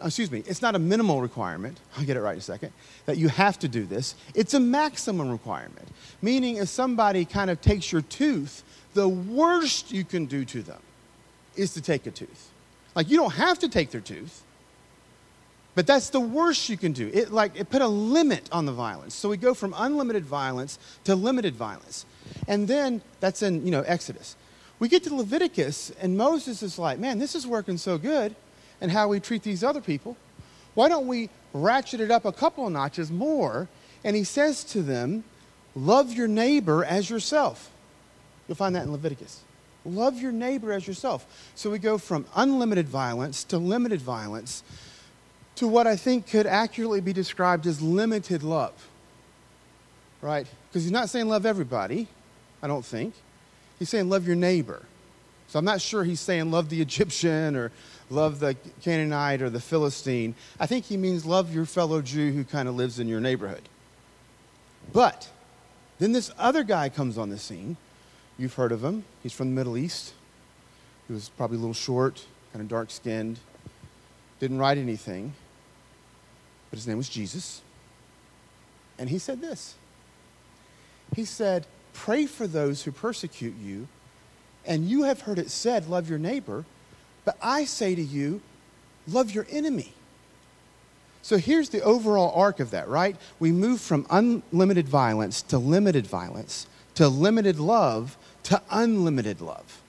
Uh, 0.01 0.05
excuse 0.05 0.31
me, 0.31 0.43
it's 0.45 0.61
not 0.61 0.75
a 0.75 0.79
minimal 0.79 1.21
requirement. 1.21 1.79
I'll 1.97 2.05
get 2.05 2.17
it 2.17 2.21
right 2.21 2.33
in 2.33 2.39
a 2.39 2.41
second. 2.41 2.71
That 3.05 3.17
you 3.17 3.27
have 3.29 3.59
to 3.59 3.67
do 3.67 3.85
this. 3.85 4.15
It's 4.33 4.53
a 4.53 4.59
maximum 4.59 5.29
requirement. 5.29 5.87
Meaning, 6.21 6.57
if 6.57 6.69
somebody 6.69 7.25
kind 7.25 7.49
of 7.49 7.61
takes 7.61 7.91
your 7.91 8.01
tooth, 8.01 8.63
the 8.93 9.07
worst 9.07 9.91
you 9.91 10.03
can 10.03 10.25
do 10.25 10.45
to 10.45 10.61
them 10.61 10.81
is 11.55 11.73
to 11.73 11.81
take 11.81 12.07
a 12.07 12.11
tooth. 12.11 12.49
Like, 12.95 13.09
you 13.09 13.17
don't 13.17 13.33
have 13.33 13.59
to 13.59 13.69
take 13.69 13.91
their 13.91 14.01
tooth. 14.01 14.43
But 15.75 15.87
that's 15.87 16.09
the 16.09 16.19
worst 16.19 16.67
you 16.67 16.77
can 16.77 16.91
do. 16.91 17.09
It 17.13 17.31
like 17.31 17.57
it 17.57 17.69
put 17.69 17.81
a 17.81 17.87
limit 17.87 18.49
on 18.51 18.65
the 18.65 18.71
violence. 18.73 19.13
So 19.13 19.29
we 19.29 19.37
go 19.37 19.53
from 19.53 19.73
unlimited 19.77 20.25
violence 20.25 20.79
to 21.05 21.15
limited 21.15 21.55
violence. 21.55 22.05
And 22.47 22.67
then 22.67 23.01
that's 23.19 23.41
in, 23.43 23.63
you 23.63 23.71
know, 23.71 23.81
Exodus. 23.81 24.35
We 24.79 24.87
get 24.87 25.03
to 25.03 25.15
Leviticus, 25.15 25.91
and 26.01 26.17
Moses 26.17 26.63
is 26.63 26.79
like, 26.79 26.99
man, 26.99 27.19
this 27.19 27.35
is 27.35 27.45
working 27.45 27.77
so 27.77 27.97
good, 27.97 28.35
and 28.81 28.91
how 28.91 29.07
we 29.07 29.19
treat 29.19 29.43
these 29.43 29.63
other 29.63 29.81
people. 29.81 30.17
Why 30.73 30.87
don't 30.87 31.07
we 31.07 31.29
ratchet 31.53 31.99
it 31.99 32.11
up 32.11 32.25
a 32.25 32.31
couple 32.31 32.67
of 32.67 32.73
notches 32.73 33.11
more? 33.11 33.67
And 34.03 34.15
he 34.15 34.23
says 34.23 34.63
to 34.65 34.81
them, 34.81 35.23
love 35.75 36.13
your 36.13 36.27
neighbor 36.27 36.85
as 36.85 37.09
yourself. 37.09 37.69
You'll 38.47 38.55
find 38.55 38.75
that 38.75 38.83
in 38.83 38.91
Leviticus. 38.91 39.41
Love 39.85 40.19
your 40.21 40.31
neighbor 40.31 40.71
as 40.71 40.87
yourself. 40.87 41.51
So 41.55 41.69
we 41.69 41.79
go 41.79 41.97
from 41.97 42.25
unlimited 42.35 42.87
violence 42.87 43.43
to 43.45 43.57
limited 43.57 44.01
violence 44.01 44.63
to 45.55 45.67
what 45.67 45.87
I 45.87 45.95
think 45.95 46.27
could 46.27 46.47
accurately 46.47 47.01
be 47.01 47.13
described 47.13 47.67
as 47.67 47.81
limited 47.81 48.43
love. 48.43 48.87
Right? 50.21 50.47
Because 50.69 50.83
he's 50.83 50.91
not 50.91 51.09
saying 51.09 51.27
love 51.27 51.45
everybody, 51.45 52.07
I 52.61 52.67
don't 52.67 52.85
think. 52.85 53.13
He's 53.77 53.89
saying 53.89 54.09
love 54.09 54.27
your 54.27 54.35
neighbor. 54.35 54.83
So 55.49 55.57
I'm 55.57 55.65
not 55.65 55.81
sure 55.81 56.03
he's 56.03 56.19
saying 56.19 56.51
love 56.51 56.69
the 56.69 56.81
Egyptian 56.81 57.55
or 57.55 57.71
love 58.09 58.39
the 58.39 58.55
Canaanite 58.81 59.41
or 59.41 59.49
the 59.49 59.59
Philistine. 59.59 60.35
I 60.59 60.65
think 60.65 60.85
he 60.85 60.97
means 60.97 61.25
love 61.25 61.53
your 61.53 61.65
fellow 61.65 62.01
Jew 62.01 62.31
who 62.31 62.43
kind 62.43 62.69
of 62.69 62.75
lives 62.75 62.99
in 62.99 63.07
your 63.07 63.19
neighborhood. 63.19 63.63
But 64.93 65.29
then 65.99 66.11
this 66.11 66.31
other 66.37 66.63
guy 66.63 66.89
comes 66.89 67.17
on 67.17 67.29
the 67.29 67.37
scene. 67.37 67.77
You've 68.37 68.53
heard 68.53 68.71
of 68.71 68.83
him. 68.83 69.03
He's 69.21 69.33
from 69.33 69.49
the 69.49 69.55
Middle 69.55 69.77
East. 69.77 70.13
He 71.07 71.13
was 71.13 71.29
probably 71.29 71.57
a 71.57 71.59
little 71.59 71.73
short, 71.73 72.25
kind 72.53 72.61
of 72.61 72.69
dark 72.69 72.91
skinned, 72.91 73.39
didn't 74.39 74.59
write 74.59 74.77
anything, 74.77 75.33
but 76.69 76.77
his 76.77 76.87
name 76.87 76.97
was 76.97 77.09
Jesus. 77.09 77.61
And 78.97 79.09
he 79.09 79.17
said 79.17 79.41
this 79.41 79.75
He 81.15 81.25
said, 81.25 81.65
Pray 81.93 82.27
for 82.27 82.45
those 82.45 82.83
who 82.83 82.91
persecute 82.91 83.55
you. 83.57 83.87
And 84.65 84.87
you 84.87 85.03
have 85.03 85.21
heard 85.21 85.39
it 85.39 85.49
said, 85.49 85.87
Love 85.87 86.09
your 86.09 86.19
neighbor. 86.19 86.65
But 87.25 87.37
I 87.41 87.65
say 87.65 87.95
to 87.95 88.01
you, 88.01 88.41
Love 89.07 89.31
your 89.31 89.47
enemy. 89.49 89.93
So 91.21 91.37
here's 91.37 91.69
the 91.69 91.81
overall 91.81 92.33
arc 92.33 92.59
of 92.59 92.71
that, 92.71 92.87
right? 92.87 93.15
We 93.39 93.51
move 93.51 93.81
from 93.81 94.05
unlimited 94.09 94.87
violence 94.87 95.41
to 95.43 95.57
limited 95.57 96.07
violence 96.07 96.65
to 96.99 97.07
limited 97.07 97.57
love 97.59 98.17
to 98.43 98.61
unlimited 98.69 99.39
love. 99.39 99.81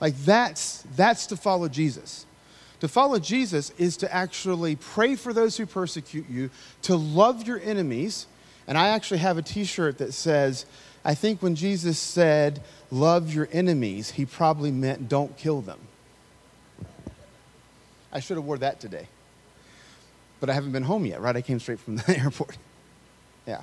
Like 0.00 0.16
that's 0.24 0.84
that's 0.96 1.26
to 1.26 1.36
follow 1.36 1.68
Jesus. 1.68 2.26
To 2.80 2.88
follow 2.88 3.20
Jesus 3.20 3.70
is 3.78 3.96
to 3.98 4.12
actually 4.12 4.74
pray 4.74 5.14
for 5.14 5.32
those 5.32 5.56
who 5.56 5.64
persecute 5.64 6.28
you, 6.28 6.50
to 6.82 6.96
love 6.96 7.46
your 7.46 7.60
enemies. 7.60 8.26
And 8.66 8.76
I 8.76 8.88
actually 8.88 9.18
have 9.18 9.38
a 9.38 9.42
t 9.42 9.62
shirt 9.62 9.98
that 9.98 10.12
says, 10.12 10.66
I 11.04 11.14
think 11.14 11.42
when 11.42 11.54
Jesus 11.54 11.98
said, 11.98 12.62
love 12.90 13.32
your 13.32 13.48
enemies, 13.52 14.12
he 14.12 14.24
probably 14.24 14.70
meant 14.70 15.08
don't 15.08 15.36
kill 15.36 15.60
them. 15.60 15.80
I 18.12 18.20
should 18.20 18.36
have 18.36 18.44
wore 18.44 18.58
that 18.58 18.78
today. 18.78 19.08
But 20.38 20.50
I 20.50 20.52
haven't 20.54 20.72
been 20.72 20.82
home 20.82 21.06
yet, 21.06 21.20
right? 21.20 21.34
I 21.34 21.40
came 21.40 21.58
straight 21.58 21.80
from 21.80 21.96
the 21.96 22.18
airport. 22.18 22.56
Yeah. 23.46 23.62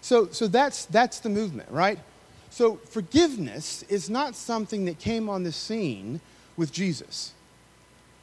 So, 0.00 0.28
so 0.30 0.46
that's, 0.46 0.84
that's 0.86 1.20
the 1.20 1.28
movement, 1.28 1.70
right? 1.70 1.98
So 2.50 2.76
forgiveness 2.76 3.82
is 3.84 4.10
not 4.10 4.34
something 4.34 4.84
that 4.86 4.98
came 4.98 5.28
on 5.28 5.42
the 5.42 5.52
scene 5.52 6.20
with 6.56 6.72
Jesus. 6.72 7.32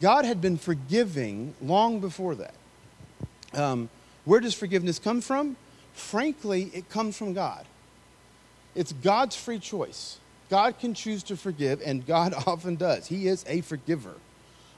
God 0.02 0.26
had 0.26 0.41
been 0.41 0.58
forgiving 0.58 1.54
long 1.62 1.99
before 1.99 2.36
that. 2.36 2.56
Um, 3.54 3.89
where 4.26 4.39
does 4.39 4.54
forgiveness 4.54 4.99
come 4.99 5.21
from? 5.21 5.56
Frankly, 5.93 6.71
it 6.73 6.89
comes 6.89 7.17
from 7.17 7.34
God. 7.34 7.65
It's 8.76 8.94
God's 8.94 9.36
free 9.36 9.60
choice. 9.60 10.20
God 10.50 10.80
can 10.80 10.94
choose 10.94 11.24
to 11.24 11.38
forgive, 11.38 11.82
and 11.84 12.06
God 12.06 12.34
often 12.48 12.76
does. 12.76 13.08
He 13.08 13.28
is 13.28 13.46
a 13.48 13.62
forgiver. 13.62 14.16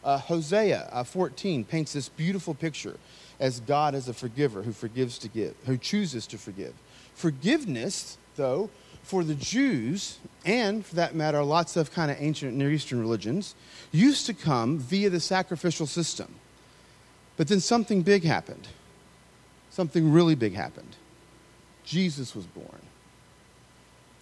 Uh, 0.04 0.20
Hosea 0.20 0.88
uh, 0.92 1.04
14 1.04 1.64
paints 1.64 1.94
this 1.94 2.10
beautiful 2.10 2.54
picture 2.54 2.98
as 3.40 3.60
God 3.60 3.96
as 3.96 4.08
a 4.08 4.14
forgiver 4.14 4.62
who 4.62 4.72
forgives 4.72 5.18
to 5.20 5.28
give, 5.28 5.56
who 5.66 5.78
chooses 5.78 6.28
to 6.28 6.38
forgive. 6.38 6.74
Forgiveness, 7.16 8.18
though, 8.36 8.70
for 9.04 9.24
the 9.24 9.36
Jews, 9.36 10.20
and 10.46 10.86
for 10.86 10.96
that 10.96 11.16
matter, 11.16 11.44
lots 11.44 11.76
of 11.76 11.92
kind 11.92 12.10
of 12.10 12.18
ancient 12.20 12.56
Near 12.56 12.72
Eastern 12.72 13.00
religions, 13.00 13.56
used 13.92 14.26
to 14.28 14.34
come 14.34 14.80
via 14.80 15.10
the 15.10 15.20
sacrificial 15.20 15.86
system. 15.86 16.34
But 17.38 17.48
then 17.48 17.60
something 17.60 18.02
big 18.02 18.24
happened. 18.24 18.68
Something 19.70 20.12
really 20.12 20.36
big 20.36 20.54
happened. 20.54 20.96
Jesus 21.84 22.34
was 22.34 22.46
born. 22.46 22.82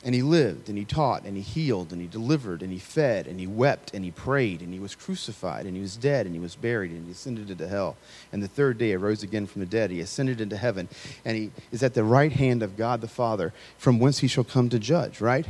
And 0.06 0.13
he 0.13 0.22
lived 0.22 0.68
and 0.68 0.78
he 0.78 0.84
taught 0.84 1.24
and 1.24 1.38
he 1.38 1.42
healed 1.42 1.94
and 1.94 2.02
he 2.02 2.08
delivered 2.08 2.62
and 2.62 2.72
he 2.72 2.80
fed 2.80 3.26
and 3.26 3.39
he 3.39 3.48
wept 3.48 3.94
and 3.94 4.04
he 4.04 4.12
prayed 4.12 4.62
and 4.62 4.74
he 4.74 4.80
was 4.80 4.96
crucified 4.96 5.66
and 5.66 5.76
he 5.76 5.82
was 5.82 5.96
dead 5.96 6.26
and 6.26 6.36
he 6.36 6.42
was 6.42 6.56
buried 6.56 6.92
and 6.92 7.06
he 7.06 7.12
ascended 7.12 7.50
into 7.50 7.68
hell. 7.68 7.96
And 8.32 8.44
the 8.44 8.50
third 8.50 8.78
day 8.78 8.89
he 8.89 8.96
rose 8.98 9.24
again 9.24 9.48
from 9.48 9.62
the 9.62 9.66
dead. 9.66 9.92
He 9.92 10.02
ascended 10.02 10.42
into 10.42 10.58
heaven 10.58 10.89
and 11.24 11.38
he 11.38 11.52
is 11.72 11.84
at 11.84 11.94
the 11.94 12.04
right 12.04 12.34
hand 12.34 12.63
of 12.63 12.76
God 12.76 13.00
the 13.00 13.08
Father 13.08 13.54
from 13.78 14.00
whence 14.00 14.20
he 14.20 14.28
shall 14.28 14.44
come 14.44 14.68
to 14.70 14.80
judge, 14.80 15.22
right? 15.22 15.48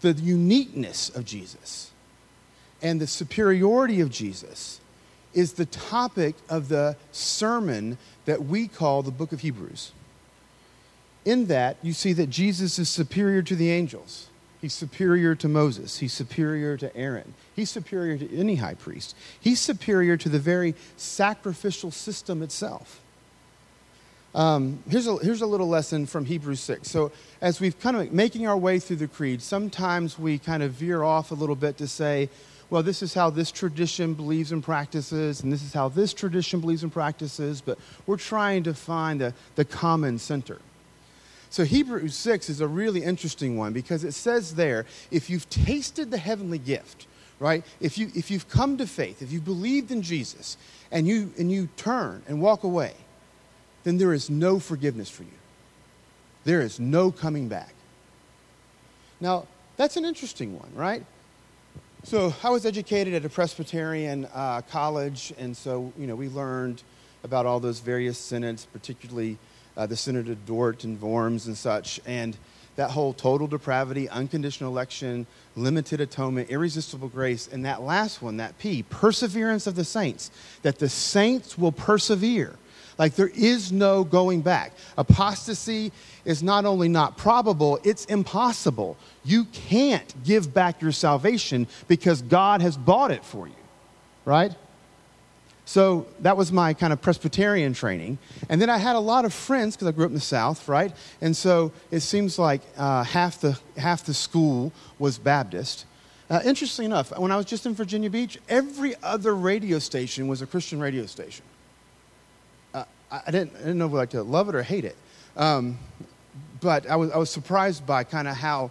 The 0.00 0.12
uniqueness 0.12 1.08
of 1.08 1.24
Jesus 1.24 1.90
and 2.82 3.00
the 3.00 3.06
superiority 3.06 4.00
of 4.00 4.10
Jesus 4.10 4.80
is 5.34 5.54
the 5.54 5.66
topic 5.66 6.34
of 6.48 6.68
the 6.68 6.96
sermon 7.12 7.98
that 8.24 8.44
we 8.44 8.68
call 8.68 9.02
the 9.02 9.10
book 9.10 9.32
of 9.32 9.40
Hebrews 9.40 9.92
in 11.26 11.46
that, 11.46 11.76
you 11.82 11.92
see 11.92 12.14
that 12.14 12.30
Jesus 12.30 12.78
is 12.78 12.88
superior 12.88 13.42
to 13.42 13.54
the 13.54 13.70
angels. 13.70 14.28
He's 14.60 14.72
superior 14.72 15.34
to 15.34 15.48
Moses. 15.48 15.98
He's 15.98 16.12
superior 16.12 16.76
to 16.78 16.96
Aaron. 16.96 17.34
He's 17.54 17.68
superior 17.68 18.16
to 18.16 18.36
any 18.36 18.54
high 18.54 18.74
priest. 18.74 19.14
He's 19.38 19.60
superior 19.60 20.16
to 20.16 20.28
the 20.28 20.38
very 20.38 20.74
sacrificial 20.96 21.90
system 21.90 22.42
itself. 22.42 23.00
Um, 24.34 24.82
here's, 24.88 25.06
a, 25.06 25.16
here's 25.18 25.42
a 25.42 25.46
little 25.46 25.68
lesson 25.68 26.06
from 26.06 26.24
Hebrews 26.24 26.60
6. 26.60 26.88
So, 26.88 27.10
as 27.40 27.58
we've 27.60 27.78
kind 27.80 27.96
of 27.96 28.12
making 28.12 28.46
our 28.46 28.56
way 28.56 28.78
through 28.78 28.96
the 28.96 29.08
creed, 29.08 29.40
sometimes 29.40 30.18
we 30.18 30.38
kind 30.38 30.62
of 30.62 30.72
veer 30.72 31.02
off 31.02 31.30
a 31.30 31.34
little 31.34 31.56
bit 31.56 31.78
to 31.78 31.88
say, 31.88 32.28
well, 32.68 32.82
this 32.82 33.02
is 33.02 33.14
how 33.14 33.30
this 33.30 33.50
tradition 33.50 34.14
believes 34.14 34.52
and 34.52 34.62
practices, 34.62 35.42
and 35.42 35.52
this 35.52 35.62
is 35.62 35.72
how 35.72 35.88
this 35.88 36.12
tradition 36.12 36.60
believes 36.60 36.82
and 36.82 36.92
practices, 36.92 37.60
but 37.60 37.78
we're 38.06 38.16
trying 38.16 38.64
to 38.64 38.74
find 38.74 39.20
the, 39.20 39.32
the 39.54 39.64
common 39.64 40.18
center. 40.18 40.58
So, 41.50 41.64
Hebrews 41.64 42.14
6 42.14 42.50
is 42.50 42.60
a 42.60 42.66
really 42.66 43.02
interesting 43.02 43.56
one 43.56 43.72
because 43.72 44.04
it 44.04 44.12
says 44.12 44.54
there 44.54 44.84
if 45.10 45.30
you've 45.30 45.48
tasted 45.48 46.10
the 46.10 46.18
heavenly 46.18 46.58
gift, 46.58 47.06
right? 47.38 47.64
If, 47.80 47.98
you, 47.98 48.10
if 48.14 48.30
you've 48.30 48.48
come 48.48 48.76
to 48.78 48.86
faith, 48.86 49.22
if 49.22 49.30
you've 49.30 49.44
believed 49.44 49.90
in 49.90 50.02
Jesus, 50.02 50.56
and 50.90 51.06
you, 51.06 51.32
and 51.38 51.50
you 51.50 51.68
turn 51.76 52.22
and 52.28 52.40
walk 52.40 52.64
away, 52.64 52.94
then 53.84 53.98
there 53.98 54.12
is 54.12 54.30
no 54.30 54.58
forgiveness 54.58 55.08
for 55.08 55.22
you. 55.22 55.30
There 56.44 56.60
is 56.60 56.78
no 56.78 57.10
coming 57.10 57.48
back. 57.48 57.74
Now, 59.20 59.46
that's 59.76 59.96
an 59.96 60.04
interesting 60.04 60.58
one, 60.58 60.70
right? 60.74 61.04
So, 62.04 62.34
I 62.42 62.50
was 62.50 62.66
educated 62.66 63.14
at 63.14 63.24
a 63.24 63.28
Presbyterian 63.28 64.26
uh, 64.32 64.62
college, 64.62 65.32
and 65.38 65.56
so, 65.56 65.92
you 65.98 66.06
know, 66.06 66.14
we 66.14 66.28
learned 66.28 66.82
about 67.24 67.46
all 67.46 67.58
those 67.58 67.80
various 67.80 68.18
synods, 68.18 68.66
particularly 68.66 69.38
uh, 69.76 69.86
the 69.86 69.96
Synod 69.96 70.28
of 70.28 70.46
Dort 70.46 70.84
and 70.84 71.00
Worms 71.00 71.46
and 71.46 71.56
such, 71.56 72.00
and 72.06 72.36
that 72.76 72.90
whole 72.90 73.12
total 73.12 73.46
depravity, 73.46 74.08
unconditional 74.08 74.70
election, 74.70 75.26
limited 75.56 76.00
atonement, 76.00 76.50
irresistible 76.50 77.08
grace, 77.08 77.48
and 77.50 77.64
that 77.64 77.82
last 77.82 78.22
one, 78.22 78.36
that 78.36 78.58
P, 78.58 78.82
perseverance 78.82 79.66
of 79.66 79.74
the 79.74 79.84
saints, 79.84 80.30
that 80.62 80.78
the 80.78 80.88
saints 80.88 81.58
will 81.58 81.72
persevere. 81.72 82.54
Like 82.98 83.14
there 83.14 83.28
is 83.34 83.72
no 83.72 84.04
going 84.04 84.40
back. 84.40 84.72
Apostasy 84.96 85.92
is 86.24 86.42
not 86.42 86.64
only 86.64 86.88
not 86.88 87.18
probable, 87.18 87.78
it's 87.84 88.06
impossible. 88.06 88.96
You 89.24 89.44
can't 89.46 90.14
give 90.24 90.54
back 90.54 90.80
your 90.80 90.92
salvation 90.92 91.66
because 91.88 92.22
God 92.22 92.62
has 92.62 92.76
bought 92.76 93.10
it 93.10 93.24
for 93.24 93.46
you, 93.46 93.54
right? 94.24 94.54
So 95.66 96.06
that 96.20 96.36
was 96.36 96.52
my 96.52 96.74
kind 96.74 96.92
of 96.92 97.02
Presbyterian 97.02 97.74
training. 97.74 98.18
And 98.48 98.62
then 98.62 98.70
I 98.70 98.78
had 98.78 98.94
a 98.94 99.00
lot 99.00 99.24
of 99.24 99.34
friends 99.34 99.74
because 99.74 99.88
I 99.88 99.90
grew 99.90 100.04
up 100.04 100.10
in 100.10 100.14
the 100.14 100.20
South, 100.20 100.68
right? 100.68 100.94
And 101.20 101.36
so 101.36 101.72
it 101.90 102.00
seems 102.00 102.38
like 102.38 102.62
uh, 102.78 103.02
half, 103.02 103.40
the, 103.40 103.58
half 103.76 104.06
the 104.06 104.14
school 104.14 104.72
was 105.00 105.18
Baptist. 105.18 105.84
Uh, 106.30 106.40
interestingly 106.44 106.86
enough, 106.86 107.16
when 107.18 107.32
I 107.32 107.36
was 107.36 107.46
just 107.46 107.66
in 107.66 107.74
Virginia 107.74 108.08
Beach, 108.08 108.38
every 108.48 108.94
other 109.02 109.34
radio 109.34 109.80
station 109.80 110.28
was 110.28 110.40
a 110.40 110.46
Christian 110.46 110.78
radio 110.78 111.04
station. 111.04 111.44
Uh, 112.72 112.84
I, 113.10 113.32
didn't, 113.32 113.56
I 113.56 113.58
didn't 113.58 113.78
know 113.78 113.86
if 113.86 113.92
I 113.92 113.96
like 113.96 114.10
to 114.10 114.22
love 114.22 114.48
it 114.48 114.54
or 114.54 114.62
hate 114.62 114.84
it. 114.84 114.96
Um, 115.36 115.78
but 116.60 116.88
I 116.88 116.94
was, 116.94 117.10
I 117.10 117.18
was 117.18 117.28
surprised 117.28 117.84
by 117.84 118.04
kind 118.04 118.28
of 118.28 118.36
how 118.36 118.70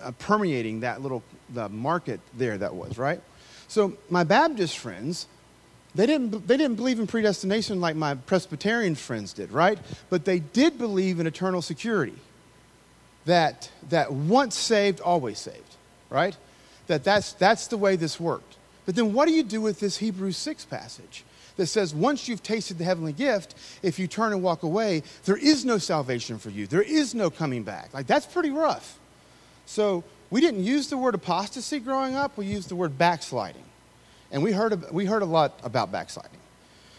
uh, 0.00 0.12
permeating 0.12 0.80
that 0.80 1.02
little 1.02 1.24
the 1.52 1.68
market 1.68 2.20
there 2.34 2.56
that 2.56 2.72
was, 2.72 2.98
right? 2.98 3.20
So 3.66 3.94
my 4.08 4.22
Baptist 4.22 4.78
friends, 4.78 5.26
they 5.94 6.06
didn't, 6.06 6.46
they 6.46 6.56
didn't 6.56 6.76
believe 6.76 7.00
in 7.00 7.06
predestination 7.06 7.80
like 7.80 7.96
my 7.96 8.14
Presbyterian 8.14 8.94
friends 8.94 9.32
did, 9.32 9.50
right? 9.50 9.78
But 10.08 10.24
they 10.24 10.38
did 10.38 10.78
believe 10.78 11.18
in 11.18 11.26
eternal 11.26 11.62
security. 11.62 12.16
That, 13.26 13.70
that 13.88 14.12
once 14.12 14.56
saved, 14.56 15.00
always 15.00 15.38
saved, 15.38 15.76
right? 16.08 16.36
That 16.86 17.04
that's, 17.04 17.32
that's 17.34 17.66
the 17.66 17.76
way 17.76 17.96
this 17.96 18.18
worked. 18.18 18.56
But 18.86 18.94
then 18.94 19.12
what 19.12 19.26
do 19.26 19.34
you 19.34 19.42
do 19.42 19.60
with 19.60 19.80
this 19.80 19.98
Hebrews 19.98 20.36
6 20.36 20.64
passage 20.64 21.24
that 21.56 21.66
says 21.66 21.94
once 21.94 22.28
you've 22.28 22.42
tasted 22.42 22.78
the 22.78 22.84
heavenly 22.84 23.12
gift, 23.12 23.54
if 23.82 23.98
you 23.98 24.06
turn 24.06 24.32
and 24.32 24.42
walk 24.42 24.62
away, 24.62 25.02
there 25.24 25.36
is 25.36 25.64
no 25.64 25.78
salvation 25.78 26.38
for 26.38 26.50
you, 26.50 26.66
there 26.66 26.82
is 26.82 27.14
no 27.14 27.30
coming 27.30 27.62
back? 27.62 27.92
Like, 27.92 28.06
that's 28.06 28.26
pretty 28.26 28.50
rough. 28.50 28.98
So 29.66 30.02
we 30.30 30.40
didn't 30.40 30.64
use 30.64 30.88
the 30.88 30.96
word 30.96 31.14
apostasy 31.14 31.80
growing 31.80 32.14
up, 32.14 32.36
we 32.36 32.46
used 32.46 32.68
the 32.68 32.76
word 32.76 32.96
backsliding. 32.96 33.64
And 34.30 34.42
we 34.42 34.52
heard, 34.52 34.90
we 34.92 35.06
heard 35.06 35.22
a 35.22 35.26
lot 35.26 35.58
about 35.62 35.90
backsliding. 35.90 36.38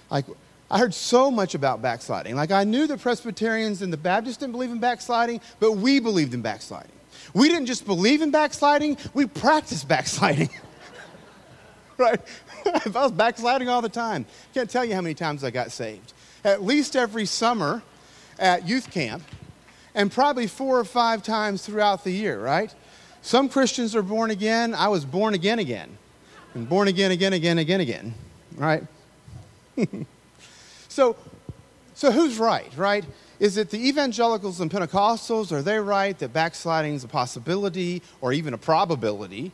Like, 0.09 0.25
I 0.69 0.79
heard 0.79 0.93
so 0.93 1.31
much 1.31 1.55
about 1.55 1.81
backsliding. 1.81 2.35
Like, 2.35 2.51
I 2.51 2.63
knew 2.63 2.87
the 2.87 2.97
Presbyterians 2.97 3.81
and 3.81 3.91
the 3.91 3.97
Baptists 3.97 4.37
didn't 4.37 4.53
believe 4.53 4.71
in 4.71 4.79
backsliding, 4.79 5.41
but 5.59 5.73
we 5.73 5.99
believed 5.99 6.33
in 6.33 6.41
backsliding. 6.41 6.91
We 7.33 7.47
didn't 7.47 7.67
just 7.67 7.85
believe 7.85 8.21
in 8.21 8.31
backsliding, 8.31 8.97
we 9.13 9.25
practiced 9.25 9.87
backsliding. 9.87 10.49
right? 11.97 12.19
I 12.65 12.89
was 12.93 13.11
backsliding 13.11 13.69
all 13.69 13.81
the 13.81 13.89
time. 13.89 14.25
Can't 14.53 14.69
tell 14.69 14.83
you 14.83 14.93
how 14.95 15.01
many 15.01 15.13
times 15.13 15.43
I 15.43 15.51
got 15.51 15.71
saved. 15.71 16.13
At 16.43 16.63
least 16.63 16.95
every 16.95 17.25
summer 17.25 17.83
at 18.39 18.67
youth 18.67 18.91
camp, 18.91 19.23
and 19.93 20.11
probably 20.11 20.47
four 20.47 20.79
or 20.79 20.85
five 20.85 21.21
times 21.21 21.65
throughout 21.65 22.03
the 22.03 22.11
year, 22.11 22.39
right? 22.39 22.73
Some 23.21 23.49
Christians 23.49 23.95
are 23.95 24.01
born 24.01 24.31
again. 24.31 24.73
I 24.73 24.87
was 24.87 25.05
born 25.05 25.33
again 25.33 25.59
again 25.59 25.97
and 26.53 26.67
born 26.67 26.87
again, 26.87 27.11
again, 27.11 27.33
again, 27.33 27.57
again, 27.57 27.81
again. 27.81 28.13
Right? 28.55 28.83
so, 30.87 31.15
so 31.93 32.11
who's 32.11 32.37
right, 32.37 32.71
right? 32.75 33.05
Is 33.39 33.57
it 33.57 33.69
the 33.69 33.87
evangelicals 33.87 34.61
and 34.61 34.69
Pentecostals? 34.69 35.51
Are 35.51 35.61
they 35.61 35.79
right 35.79 36.17
that 36.19 36.33
backsliding 36.33 36.93
is 36.93 37.03
a 37.03 37.07
possibility 37.07 38.01
or 38.21 38.33
even 38.33 38.53
a 38.53 38.57
probability? 38.57 39.51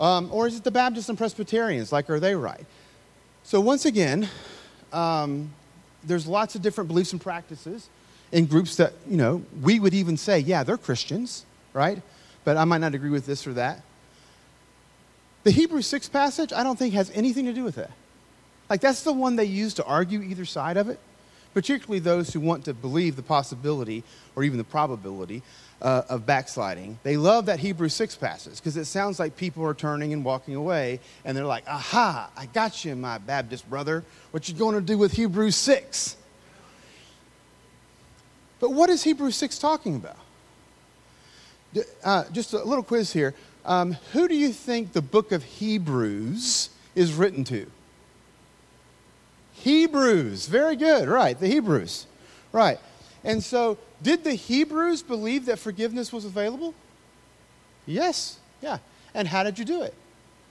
Um, 0.00 0.28
or 0.32 0.46
is 0.46 0.56
it 0.56 0.64
the 0.64 0.70
Baptists 0.70 1.08
and 1.08 1.16
Presbyterians? 1.16 1.92
Like, 1.92 2.10
are 2.10 2.18
they 2.18 2.34
right? 2.34 2.66
So, 3.44 3.60
once 3.60 3.84
again, 3.84 4.28
um, 4.92 5.52
there's 6.02 6.26
lots 6.26 6.54
of 6.54 6.62
different 6.62 6.88
beliefs 6.88 7.12
and 7.12 7.20
practices 7.20 7.88
in 8.32 8.46
groups 8.46 8.76
that, 8.76 8.94
you 9.08 9.16
know, 9.16 9.44
we 9.62 9.78
would 9.78 9.94
even 9.94 10.16
say, 10.16 10.40
yeah, 10.40 10.64
they're 10.64 10.76
Christians, 10.76 11.44
right? 11.72 12.02
But 12.42 12.56
I 12.56 12.64
might 12.64 12.78
not 12.78 12.94
agree 12.94 13.10
with 13.10 13.26
this 13.26 13.46
or 13.46 13.52
that. 13.54 13.82
The 15.44 15.50
Hebrews 15.50 15.86
6 15.86 16.08
passage, 16.08 16.52
I 16.52 16.64
don't 16.64 16.78
think 16.78 16.94
has 16.94 17.10
anything 17.14 17.44
to 17.44 17.52
do 17.52 17.64
with 17.64 17.76
that. 17.76 17.90
Like, 18.68 18.80
that's 18.80 19.02
the 19.02 19.12
one 19.12 19.36
they 19.36 19.44
use 19.44 19.74
to 19.74 19.84
argue 19.84 20.22
either 20.22 20.46
side 20.46 20.78
of 20.78 20.88
it, 20.88 20.98
particularly 21.52 21.98
those 21.98 22.32
who 22.32 22.40
want 22.40 22.64
to 22.64 22.72
believe 22.72 23.14
the 23.14 23.22
possibility 23.22 24.02
or 24.34 24.42
even 24.42 24.56
the 24.56 24.64
probability 24.64 25.42
uh, 25.82 26.02
of 26.08 26.24
backsliding. 26.24 26.98
They 27.02 27.18
love 27.18 27.46
that 27.46 27.58
Hebrews 27.60 27.92
6 27.92 28.16
passage 28.16 28.56
because 28.56 28.78
it 28.78 28.86
sounds 28.86 29.18
like 29.18 29.36
people 29.36 29.64
are 29.66 29.74
turning 29.74 30.14
and 30.14 30.24
walking 30.24 30.54
away, 30.54 30.98
and 31.26 31.36
they're 31.36 31.44
like, 31.44 31.64
aha, 31.68 32.30
I 32.34 32.46
got 32.46 32.82
you, 32.86 32.96
my 32.96 33.18
Baptist 33.18 33.68
brother. 33.68 34.02
What 34.30 34.48
you 34.48 34.54
going 34.54 34.76
to 34.76 34.80
do 34.80 34.96
with 34.96 35.12
Hebrews 35.12 35.56
6? 35.56 36.16
But 38.60 38.72
what 38.72 38.88
is 38.88 39.02
Hebrews 39.02 39.36
6 39.36 39.58
talking 39.58 39.96
about? 39.96 40.16
Uh, 42.02 42.24
just 42.32 42.54
a 42.54 42.64
little 42.64 42.84
quiz 42.84 43.12
here. 43.12 43.34
Um, 43.64 43.92
who 44.12 44.28
do 44.28 44.36
you 44.36 44.52
think 44.52 44.92
the 44.92 45.02
book 45.02 45.32
of 45.32 45.42
Hebrews 45.42 46.70
is 46.94 47.14
written 47.14 47.44
to? 47.44 47.66
Hebrews. 49.52 50.46
Very 50.46 50.76
good. 50.76 51.08
Right. 51.08 51.38
The 51.38 51.48
Hebrews. 51.48 52.06
Right. 52.52 52.78
And 53.22 53.42
so, 53.42 53.78
did 54.02 54.22
the 54.22 54.34
Hebrews 54.34 55.02
believe 55.02 55.46
that 55.46 55.58
forgiveness 55.58 56.12
was 56.12 56.24
available? 56.24 56.74
Yes. 57.86 58.38
Yeah. 58.60 58.78
And 59.14 59.28
how 59.28 59.42
did 59.42 59.58
you 59.58 59.64
do 59.64 59.82
it? 59.82 59.94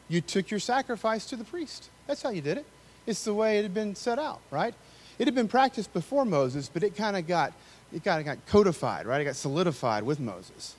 You 0.09 0.21
took 0.21 0.49
your 0.49 0.59
sacrifice 0.59 1.25
to 1.27 1.35
the 1.35 1.43
priest. 1.43 1.89
That's 2.07 2.21
how 2.21 2.29
you 2.29 2.41
did 2.41 2.57
it. 2.57 2.65
It's 3.05 3.23
the 3.23 3.33
way 3.33 3.59
it 3.59 3.63
had 3.63 3.73
been 3.73 3.95
set 3.95 4.17
out, 4.17 4.39
right? 4.49 4.73
It 5.19 5.27
had 5.27 5.35
been 5.35 5.47
practiced 5.47 5.93
before 5.93 6.25
Moses, 6.25 6.69
but 6.69 6.83
it 6.83 6.95
kind 6.95 7.15
of 7.15 7.27
got 7.27 7.53
it 7.93 8.03
kind 8.03 8.19
of 8.19 8.25
got 8.25 8.43
codified, 8.47 9.05
right? 9.05 9.21
It 9.21 9.25
got 9.25 9.35
solidified 9.35 10.03
with 10.03 10.19
Moses. 10.19 10.75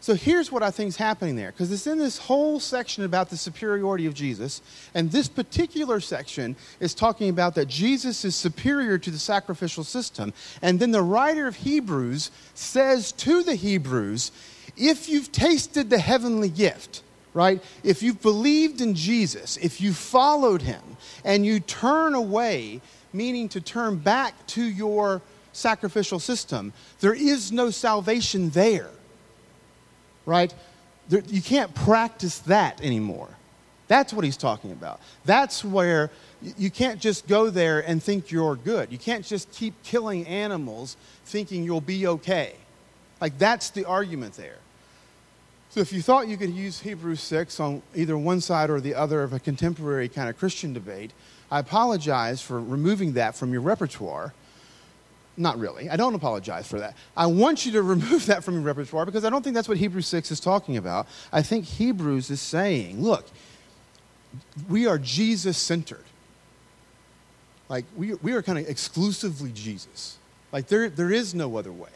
So 0.00 0.14
here's 0.14 0.52
what 0.52 0.62
I 0.62 0.70
think 0.70 0.88
is 0.88 0.96
happening 0.96 1.34
there, 1.34 1.50
because 1.50 1.72
it's 1.72 1.86
in 1.86 1.98
this 1.98 2.18
whole 2.18 2.60
section 2.60 3.02
about 3.02 3.30
the 3.30 3.36
superiority 3.36 4.06
of 4.06 4.14
Jesus, 4.14 4.62
and 4.94 5.10
this 5.10 5.26
particular 5.26 5.98
section 5.98 6.54
is 6.78 6.94
talking 6.94 7.28
about 7.28 7.56
that 7.56 7.66
Jesus 7.66 8.24
is 8.24 8.36
superior 8.36 8.96
to 8.98 9.10
the 9.10 9.18
sacrificial 9.18 9.82
system. 9.82 10.32
And 10.62 10.78
then 10.78 10.92
the 10.92 11.02
writer 11.02 11.48
of 11.48 11.56
Hebrews 11.56 12.30
says 12.54 13.10
to 13.12 13.42
the 13.42 13.56
Hebrews, 13.56 14.30
if 14.76 15.08
you've 15.08 15.32
tasted 15.32 15.90
the 15.90 15.98
heavenly 15.98 16.48
gift, 16.48 17.02
right? 17.34 17.60
If 17.82 18.00
you've 18.00 18.22
believed 18.22 18.80
in 18.80 18.94
Jesus, 18.94 19.56
if 19.56 19.80
you 19.80 19.92
followed 19.92 20.62
him, 20.62 20.82
and 21.24 21.44
you 21.44 21.58
turn 21.58 22.14
away, 22.14 22.80
meaning 23.12 23.48
to 23.48 23.60
turn 23.60 23.96
back 23.96 24.46
to 24.48 24.62
your 24.62 25.22
sacrificial 25.52 26.20
system, 26.20 26.72
there 27.00 27.14
is 27.14 27.50
no 27.50 27.70
salvation 27.70 28.50
there 28.50 28.90
right? 30.28 30.54
There, 31.08 31.22
you 31.26 31.40
can't 31.40 31.74
practice 31.74 32.38
that 32.40 32.80
anymore. 32.82 33.30
That's 33.88 34.12
what 34.12 34.24
he's 34.26 34.36
talking 34.36 34.70
about. 34.70 35.00
That's 35.24 35.64
where 35.64 36.10
you 36.58 36.70
can't 36.70 37.00
just 37.00 37.26
go 37.26 37.48
there 37.48 37.80
and 37.80 38.02
think 38.02 38.30
you're 38.30 38.54
good. 38.54 38.92
You 38.92 38.98
can't 38.98 39.24
just 39.24 39.50
keep 39.50 39.82
killing 39.82 40.26
animals 40.26 40.98
thinking 41.24 41.64
you'll 41.64 41.80
be 41.80 42.06
okay. 42.06 42.54
Like, 43.20 43.38
that's 43.38 43.70
the 43.70 43.86
argument 43.86 44.34
there. 44.34 44.58
So, 45.70 45.80
if 45.80 45.92
you 45.92 46.02
thought 46.02 46.28
you 46.28 46.36
could 46.36 46.50
use 46.50 46.80
Hebrews 46.80 47.20
6 47.20 47.58
on 47.60 47.82
either 47.94 48.16
one 48.16 48.40
side 48.42 48.68
or 48.70 48.80
the 48.80 48.94
other 48.94 49.22
of 49.22 49.32
a 49.32 49.40
contemporary 49.40 50.08
kind 50.08 50.28
of 50.28 50.38
Christian 50.38 50.74
debate, 50.74 51.12
I 51.50 51.58
apologize 51.58 52.42
for 52.42 52.60
removing 52.60 53.14
that 53.14 53.34
from 53.34 53.52
your 53.52 53.62
repertoire 53.62 54.34
not 55.38 55.58
really. 55.58 55.88
I 55.88 55.96
don't 55.96 56.14
apologize 56.14 56.66
for 56.66 56.78
that. 56.80 56.96
I 57.16 57.26
want 57.26 57.64
you 57.64 57.72
to 57.72 57.82
remove 57.94 58.26
that 58.26 58.44
from 58.44 58.54
your 58.54 58.62
repertoire 58.62 59.06
because 59.06 59.24
I 59.24 59.30
don't 59.30 59.42
think 59.42 59.54
that's 59.54 59.68
what 59.68 59.78
Hebrews 59.78 60.06
6 60.06 60.30
is 60.30 60.40
talking 60.40 60.76
about. 60.76 61.06
I 61.32 61.42
think 61.42 61.64
Hebrews 61.64 62.30
is 62.30 62.40
saying, 62.40 63.02
look, 63.02 63.26
we 64.68 64.86
are 64.86 64.98
Jesus 64.98 65.56
centered. 65.56 66.04
Like, 67.68 67.84
we, 67.96 68.14
we 68.14 68.32
are 68.32 68.42
kind 68.42 68.58
of 68.58 68.68
exclusively 68.68 69.52
Jesus. 69.52 70.16
Like, 70.52 70.68
there, 70.68 70.88
there 70.88 71.12
is 71.12 71.34
no 71.34 71.56
other 71.56 71.72
way. 71.72 71.90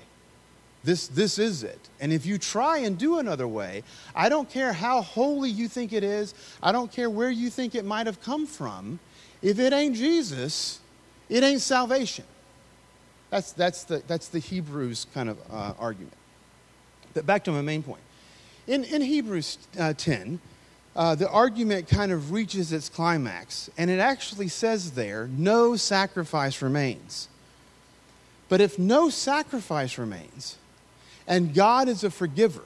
This, 0.84 1.06
this 1.06 1.38
is 1.38 1.62
it. 1.62 1.78
And 2.00 2.12
if 2.12 2.26
you 2.26 2.38
try 2.38 2.78
and 2.78 2.98
do 2.98 3.18
another 3.18 3.46
way, 3.46 3.84
I 4.14 4.28
don't 4.28 4.50
care 4.50 4.72
how 4.72 5.00
holy 5.00 5.48
you 5.48 5.68
think 5.68 5.92
it 5.92 6.02
is, 6.02 6.34
I 6.62 6.72
don't 6.72 6.90
care 6.90 7.08
where 7.08 7.30
you 7.30 7.50
think 7.50 7.74
it 7.74 7.84
might 7.84 8.06
have 8.06 8.20
come 8.20 8.46
from. 8.46 8.98
If 9.40 9.58
it 9.58 9.72
ain't 9.72 9.96
Jesus, 9.96 10.80
it 11.28 11.42
ain't 11.42 11.60
salvation. 11.60 12.24
That's, 13.32 13.52
that's, 13.52 13.84
the, 13.84 14.02
that's 14.06 14.28
the 14.28 14.40
Hebrews 14.40 15.06
kind 15.14 15.30
of 15.30 15.38
uh, 15.50 15.72
argument. 15.78 16.12
But 17.14 17.24
back 17.24 17.44
to 17.44 17.50
my 17.50 17.62
main 17.62 17.82
point. 17.82 18.02
In, 18.66 18.84
in 18.84 19.00
Hebrews 19.00 19.56
uh, 19.78 19.94
10, 19.94 20.38
uh, 20.94 21.14
the 21.14 21.30
argument 21.30 21.88
kind 21.88 22.12
of 22.12 22.30
reaches 22.30 22.74
its 22.74 22.90
climax, 22.90 23.70
and 23.78 23.90
it 23.90 24.00
actually 24.00 24.48
says 24.48 24.90
there, 24.90 25.30
no 25.32 25.76
sacrifice 25.76 26.60
remains. 26.60 27.28
But 28.50 28.60
if 28.60 28.78
no 28.78 29.08
sacrifice 29.08 29.96
remains, 29.96 30.58
and 31.26 31.54
God 31.54 31.88
is 31.88 32.04
a 32.04 32.10
forgiver, 32.10 32.64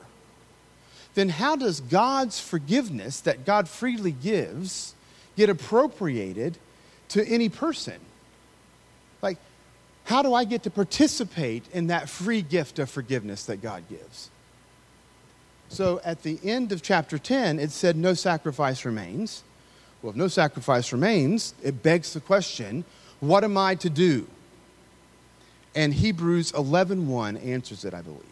then 1.15 1.29
how 1.29 1.55
does 1.55 1.79
God's 1.79 2.41
forgiveness 2.41 3.21
that 3.21 3.45
God 3.45 3.69
freely 3.69 4.11
gives 4.11 4.97
get 5.37 5.49
appropriated 5.49 6.59
to 7.11 7.25
any 7.25 7.49
person? 7.49 8.01
How 10.07 10.23
do 10.23 10.35
I 10.35 10.45
get 10.45 10.62
to 10.62 10.71
participate 10.71 11.64
in 11.73 11.88
that 11.88 12.09
free 12.09 12.40
gift 12.40 12.79
of 12.79 12.88
forgiveness 12.88 13.45
that 13.47 13.61
God 13.61 13.83
gives? 13.88 14.31
So 15.69 16.01
at 16.05 16.23
the 16.23 16.38
end 16.45 16.71
of 16.71 16.81
chapter 16.81 17.19
10, 17.19 17.59
it 17.59 17.73
said, 17.73 17.97
No 17.97 18.14
sacrifice 18.14 18.85
remains. 18.85 19.42
Well, 20.01 20.11
if 20.11 20.16
no 20.16 20.29
sacrifice 20.29 20.92
remains, 20.92 21.55
it 21.61 21.83
begs 21.83 22.12
the 22.12 22.21
question, 22.21 22.85
What 23.19 23.42
am 23.42 23.59
I 23.59 23.75
to 23.75 23.90
do? 23.90 24.29
And 25.75 25.92
Hebrews 25.92 26.53
11.1 26.53 27.45
answers 27.45 27.85
it, 27.85 27.92
I 27.92 28.01
believe. 28.01 28.23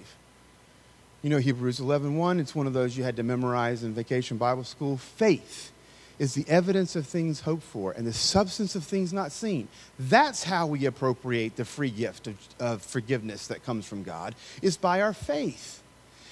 You 1.22 1.30
know 1.30 1.38
Hebrews 1.38 1.80
11.1, 1.80 2.38
it's 2.38 2.54
one 2.54 2.68
of 2.68 2.72
those 2.72 2.96
you 2.96 3.02
had 3.02 3.16
to 3.16 3.24
memorize 3.24 3.82
in 3.82 3.94
vacation 3.94 4.36
Bible 4.36 4.62
school. 4.62 4.96
Faith 4.96 5.72
is 6.18 6.34
the 6.34 6.44
evidence 6.48 6.96
of 6.96 7.06
things 7.06 7.40
hoped 7.40 7.62
for 7.62 7.92
and 7.92 8.06
the 8.06 8.12
substance 8.12 8.74
of 8.74 8.84
things 8.84 9.12
not 9.12 9.32
seen. 9.32 9.68
That's 9.98 10.44
how 10.44 10.66
we 10.66 10.86
appropriate 10.86 11.56
the 11.56 11.64
free 11.64 11.90
gift 11.90 12.26
of, 12.26 12.36
of 12.60 12.82
forgiveness 12.82 13.48
that 13.48 13.64
comes 13.64 13.86
from 13.86 14.02
God, 14.02 14.34
is 14.62 14.76
by 14.76 15.00
our 15.00 15.12
faith. 15.12 15.82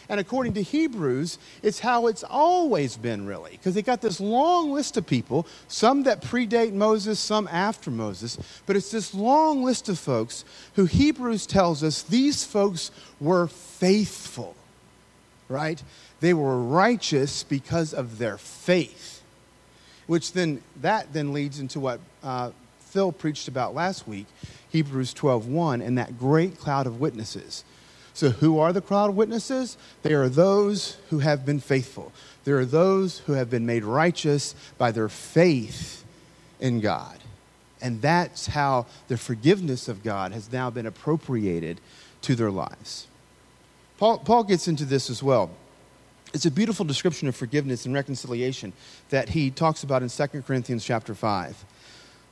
And 0.08 0.20
according 0.20 0.54
to 0.54 0.62
Hebrews, 0.62 1.38
it's 1.62 1.78
how 1.78 2.06
it's 2.06 2.24
always 2.24 2.96
been, 2.96 3.24
really, 3.26 3.52
because 3.52 3.74
they 3.74 3.82
got 3.82 4.00
this 4.00 4.20
long 4.20 4.72
list 4.72 4.96
of 4.96 5.06
people, 5.06 5.46
some 5.68 6.02
that 6.02 6.20
predate 6.20 6.72
Moses, 6.72 7.18
some 7.20 7.48
after 7.48 7.90
Moses, 7.90 8.36
but 8.66 8.76
it's 8.76 8.90
this 8.90 9.14
long 9.14 9.62
list 9.62 9.88
of 9.88 9.98
folks 9.98 10.44
who 10.74 10.86
Hebrews 10.86 11.46
tells 11.46 11.82
us 11.82 12.02
these 12.02 12.44
folks 12.44 12.90
were 13.20 13.46
faithful, 13.46 14.56
right? 15.48 15.82
They 16.20 16.34
were 16.34 16.62
righteous 16.62 17.42
because 17.42 17.94
of 17.94 18.18
their 18.18 18.38
faith, 18.38 19.11
which 20.06 20.32
then, 20.32 20.62
that 20.80 21.12
then 21.12 21.32
leads 21.32 21.58
into 21.58 21.80
what 21.80 22.00
uh, 22.22 22.50
Phil 22.80 23.12
preached 23.12 23.48
about 23.48 23.74
last 23.74 24.06
week, 24.06 24.26
Hebrews 24.70 25.14
12:1, 25.14 25.84
and 25.84 25.98
that 25.98 26.18
great 26.18 26.58
cloud 26.58 26.86
of 26.86 27.00
witnesses 27.00 27.64
so, 28.14 28.30
who 28.30 28.58
are 28.58 28.72
the 28.72 28.82
cloud 28.82 29.10
of 29.10 29.16
witnesses? 29.16 29.78
They 30.02 30.12
are 30.12 30.28
those 30.28 30.98
who 31.08 31.20
have 31.20 31.46
been 31.46 31.60
faithful. 31.60 32.12
There 32.44 32.58
are 32.58 32.66
those 32.66 33.20
who 33.20 33.32
have 33.32 33.48
been 33.48 33.64
made 33.64 33.84
righteous 33.84 34.54
by 34.76 34.92
their 34.92 35.08
faith 35.08 36.04
in 36.60 36.80
God. 36.80 37.18
And 37.80 38.02
that's 38.02 38.46
how 38.46 38.86
the 39.08 39.16
forgiveness 39.16 39.88
of 39.88 40.02
God 40.02 40.32
has 40.32 40.52
now 40.52 40.70
been 40.70 40.86
appropriated 40.86 41.80
to 42.22 42.34
their 42.34 42.50
lives. 42.50 43.06
Paul, 43.98 44.18
Paul 44.18 44.44
gets 44.44 44.68
into 44.68 44.84
this 44.84 45.08
as 45.08 45.22
well. 45.22 45.50
It's 46.32 46.46
a 46.46 46.50
beautiful 46.50 46.84
description 46.84 47.28
of 47.28 47.36
forgiveness 47.36 47.84
and 47.84 47.94
reconciliation 47.94 48.72
that 49.10 49.30
he 49.30 49.50
talks 49.50 49.82
about 49.82 50.02
in 50.02 50.08
2 50.08 50.26
Corinthians 50.42 50.84
chapter 50.84 51.14
5. 51.14 51.64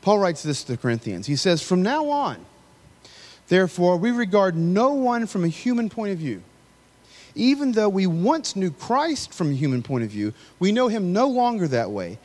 Paul 0.01 0.19
writes 0.19 0.43
this 0.43 0.65
to 0.65 0.73
the 0.73 0.79
Corinthians. 0.79 1.27
He 1.27 1.37
says, 1.37 1.63
From 1.63 1.83
now 1.83 2.09
on, 2.09 2.47
Therefore, 3.51 3.97
we 3.97 4.13
regard 4.13 4.57
no 4.57 4.95
one 4.95 5.27
from 5.27 5.43
a 5.43 5.49
human 5.49 5.91
point 5.91 6.13
of 6.13 6.19
view. 6.19 6.43
Even 7.35 7.73
though 7.73 7.89
we 7.89 8.07
once 8.07 8.55
knew 8.55 8.71
Christ 8.71 9.35
from 9.35 9.51
a 9.51 9.55
human 9.55 9.83
point 9.83 10.05
of 10.05 10.11
view, 10.11 10.33
we 10.61 10.71
know 10.71 10.87
him 10.87 11.13
no 11.13 11.27
longer 11.27 11.67
that 11.67 11.91
way. 11.91 12.19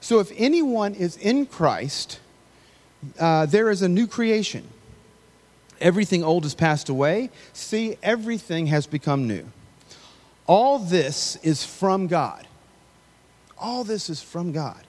So 0.00 0.18
if 0.18 0.32
anyone 0.36 0.94
is 0.94 1.16
in 1.16 1.46
Christ, 1.46 2.18
uh, 3.18 3.46
there 3.46 3.70
is 3.70 3.80
a 3.80 3.88
new 3.88 4.08
creation. 4.08 4.66
Everything 5.80 6.24
old 6.24 6.42
has 6.42 6.54
passed 6.54 6.88
away. 6.88 7.30
See, 7.52 7.96
everything 8.02 8.66
has 8.66 8.88
become 8.88 9.28
new. 9.28 9.46
All 10.52 10.78
this 10.78 11.36
is 11.36 11.64
from 11.64 12.08
God. 12.08 12.46
All 13.56 13.84
this 13.84 14.10
is 14.10 14.20
from 14.20 14.52
God, 14.52 14.82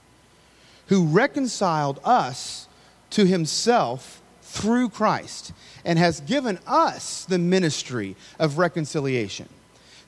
who 0.88 1.06
reconciled 1.06 2.02
us 2.04 2.68
to 3.12 3.26
himself 3.26 4.22
through 4.42 4.90
Christ 4.90 5.54
and 5.86 5.98
has 5.98 6.20
given 6.20 6.60
us 6.68 7.24
the 7.24 7.38
ministry 7.38 8.18
of 8.40 8.58
reconciliation. 8.58 9.48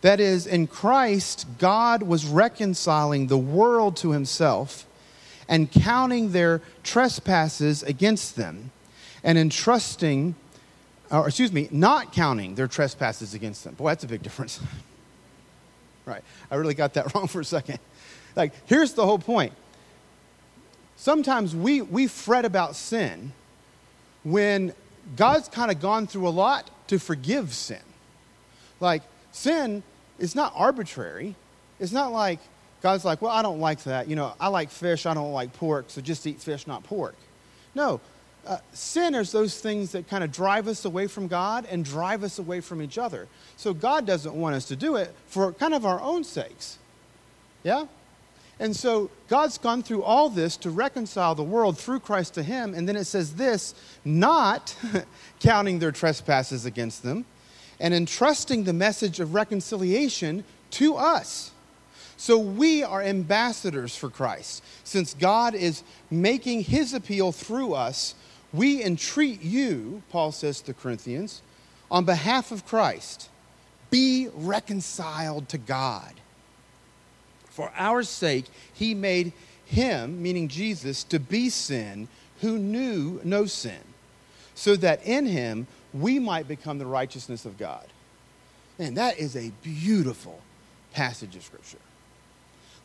That 0.02 0.20
is, 0.20 0.46
in 0.46 0.68
Christ, 0.68 1.48
God 1.58 2.04
was 2.04 2.26
reconciling 2.26 3.28
the 3.28 3.38
world 3.38 3.96
to 3.98 4.12
himself 4.12 4.86
and 5.48 5.72
counting 5.72 6.34
their 6.34 6.62
trespasses 6.84 7.82
against 7.82 8.36
them 8.36 8.72
and 9.24 9.38
entrusting, 9.38 10.36
or 11.10 11.30
excuse 11.30 11.54
me, 11.54 11.70
not 11.72 12.12
counting 12.12 12.56
their 12.56 12.68
trespasses 12.68 13.34
against 13.34 13.63
them. 13.63 13.76
Boy, 13.76 13.91
that's 13.91 14.04
a 14.04 14.08
big 14.08 14.22
difference. 14.22 14.60
right. 16.06 16.24
I 16.50 16.56
really 16.56 16.74
got 16.74 16.94
that 16.96 17.13
wrong 17.15 17.28
for 17.28 17.41
a 17.41 17.46
second. 17.46 17.80
Like, 18.36 18.54
here's 18.65 18.94
the 18.94 19.06
whole 19.06 19.20
point. 19.20 19.54
Sometimes 20.98 21.56
we, 21.56 21.82
we 21.82 22.08
fret 22.08 22.46
about 22.46 22.76
sin 22.76 23.34
when 24.24 24.74
God's 25.15 25.48
kind 25.48 25.72
of 25.72 25.80
gone 25.80 26.08
through 26.08 26.28
a 26.28 26.30
lot 26.30 26.70
to 26.88 27.00
forgive 27.00 27.54
sin. 27.54 27.82
Like, 28.80 29.04
sin 29.32 29.84
is 30.20 30.36
not 30.36 30.54
arbitrary. 30.56 31.36
It's 31.80 31.91
not 31.91 32.12
like 32.12 32.39
God's 32.82 33.06
like, 33.06 33.22
well, 33.22 33.32
I 33.32 33.41
don't 33.41 33.60
like 33.60 33.84
that. 33.84 34.08
You 34.08 34.15
know, 34.15 34.34
I 34.39 34.48
like 34.48 34.70
fish, 34.70 35.06
I 35.06 35.13
don't 35.13 35.34
like 35.34 35.54
pork, 35.54 35.86
so 35.88 36.02
just 36.02 36.26
eat 36.28 36.41
fish, 36.41 36.68
not 36.68 36.84
pork. 36.84 37.15
No, 37.74 38.00
uh, 38.45 38.58
sin 38.73 39.15
is 39.15 39.31
those 39.31 39.60
things 39.60 39.91
that 39.93 40.08
kind 40.08 40.23
of 40.23 40.31
drive 40.31 40.67
us 40.67 40.86
away 40.86 41.08
from 41.08 41.27
God 41.27 41.65
and 41.69 41.84
drive 41.84 42.23
us 42.23 42.39
away 42.39 42.62
from 42.62 42.81
each 42.81 42.97
other. 42.97 43.27
So 43.58 43.73
God 43.73 44.05
doesn't 44.05 44.34
want 44.34 44.55
us 44.55 44.65
to 44.65 44.75
do 44.75 44.95
it 44.95 45.13
for 45.27 45.51
kind 45.53 45.73
of 45.73 45.86
our 45.86 45.99
own 46.01 46.23
sakes. 46.23 46.77
Yeah? 47.63 47.86
And 48.60 48.75
so 48.75 49.10
God's 49.27 49.58
gone 49.58 49.84
through 49.84 50.03
all 50.03 50.29
this 50.29 50.55
to 50.58 50.69
reconcile 50.69 51.36
the 51.36 51.43
world 51.43 51.77
through 51.77 51.99
Christ 51.99 52.36
to 52.36 52.43
Him. 52.43 52.73
And 52.73 52.88
then 52.88 52.95
it 52.95 53.05
says 53.05 53.36
this 53.36 53.73
not 54.05 54.75
counting 55.39 55.79
their 55.79 55.91
trespasses 55.91 56.65
against 56.65 57.03
them 57.03 57.25
and 57.79 57.93
entrusting 57.93 58.63
the 58.63 58.73
message 58.73 59.19
of 59.19 59.34
reconciliation 59.34 60.43
to 60.71 60.95
us. 60.95 61.51
So 62.17 62.38
we 62.38 62.81
are 62.81 63.01
ambassadors 63.01 63.95
for 63.95 64.10
Christ. 64.10 64.63
Since 64.86 65.13
God 65.15 65.53
is 65.53 65.84
making 66.10 66.62
His 66.62 66.93
appeal 66.93 67.34
through 67.34 67.73
us, 67.73 68.15
we 68.58 68.84
entreat 68.84 69.41
you, 69.41 70.04
Paul 70.10 70.32
says 70.32 70.60
to 70.62 70.68
the 70.68 70.74
Corinthians, 70.74 71.41
on 71.89 72.06
behalf 72.06 72.52
of 72.52 72.65
Christ, 72.65 73.30
be 73.89 74.30
reconciled 74.34 75.50
to 75.50 75.58
God. 75.58 76.13
For 77.50 77.72
our 77.78 78.04
sake, 78.04 78.46
he 78.74 78.94
made 78.94 79.32
him, 79.65 80.22
meaning 80.22 80.48
Jesus, 80.48 81.04
to 81.06 81.20
be 81.20 81.50
sin 81.50 82.08
who 82.41 82.58
knew 82.58 83.22
no 83.24 83.46
sin, 83.46 83.80
so 84.56 84.76
that 84.76 85.06
in 85.06 85.26
him 85.26 85.68
we 85.94 86.20
might 86.20 86.48
become 86.48 86.78
the 86.78 86.86
righteousness 86.86 87.46
of 87.46 87.58
God. 87.58 87.86
And 88.78 88.98
that 88.98 89.18
is 89.18 89.36
a 89.36 89.52
beautiful 89.63 90.41
passage 90.94 91.36
of 91.36 91.44
Scripture. 91.44 91.78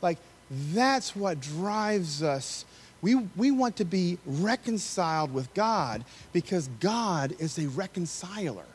Like, 0.00 0.18
that's 0.50 1.16
what 1.16 1.40
drives 1.40 2.22
us. 2.22 2.64
We, 3.02 3.14
we 3.14 3.50
want 3.50 3.76
to 3.76 3.84
be 3.84 4.18
reconciled 4.26 5.32
with 5.32 5.52
God 5.54 6.04
because 6.32 6.68
God 6.80 7.34
is 7.38 7.58
a 7.58 7.66
reconciler, 7.68 8.66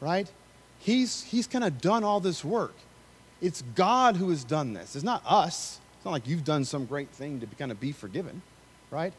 right? 0.00 0.30
He's, 0.78 1.24
he's 1.24 1.46
kind 1.46 1.64
of 1.64 1.80
done 1.80 2.04
all 2.04 2.20
this 2.20 2.44
work. 2.44 2.74
It's 3.42 3.62
God 3.74 4.16
who 4.16 4.30
has 4.30 4.44
done 4.44 4.74
this. 4.74 4.94
It's 4.94 5.04
not 5.04 5.22
us. 5.26 5.80
It's 5.96 6.04
not 6.04 6.12
like 6.12 6.26
you've 6.26 6.44
done 6.44 6.64
some 6.64 6.86
great 6.86 7.08
thing 7.08 7.40
to 7.40 7.46
kind 7.46 7.70
of 7.70 7.80
be 7.80 7.92
forgiven, 7.92 8.42
right? 8.90 9.12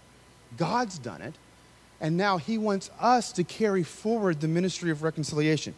God's 0.57 0.97
done 0.97 1.21
it. 1.21 1.35
And 1.99 2.17
now 2.17 2.37
he 2.37 2.57
wants 2.57 2.89
us 2.99 3.31
to 3.33 3.43
carry 3.43 3.83
forward 3.83 4.41
the 4.41 4.47
ministry 4.47 4.89
of 4.89 5.03
reconciliation. 5.03 5.75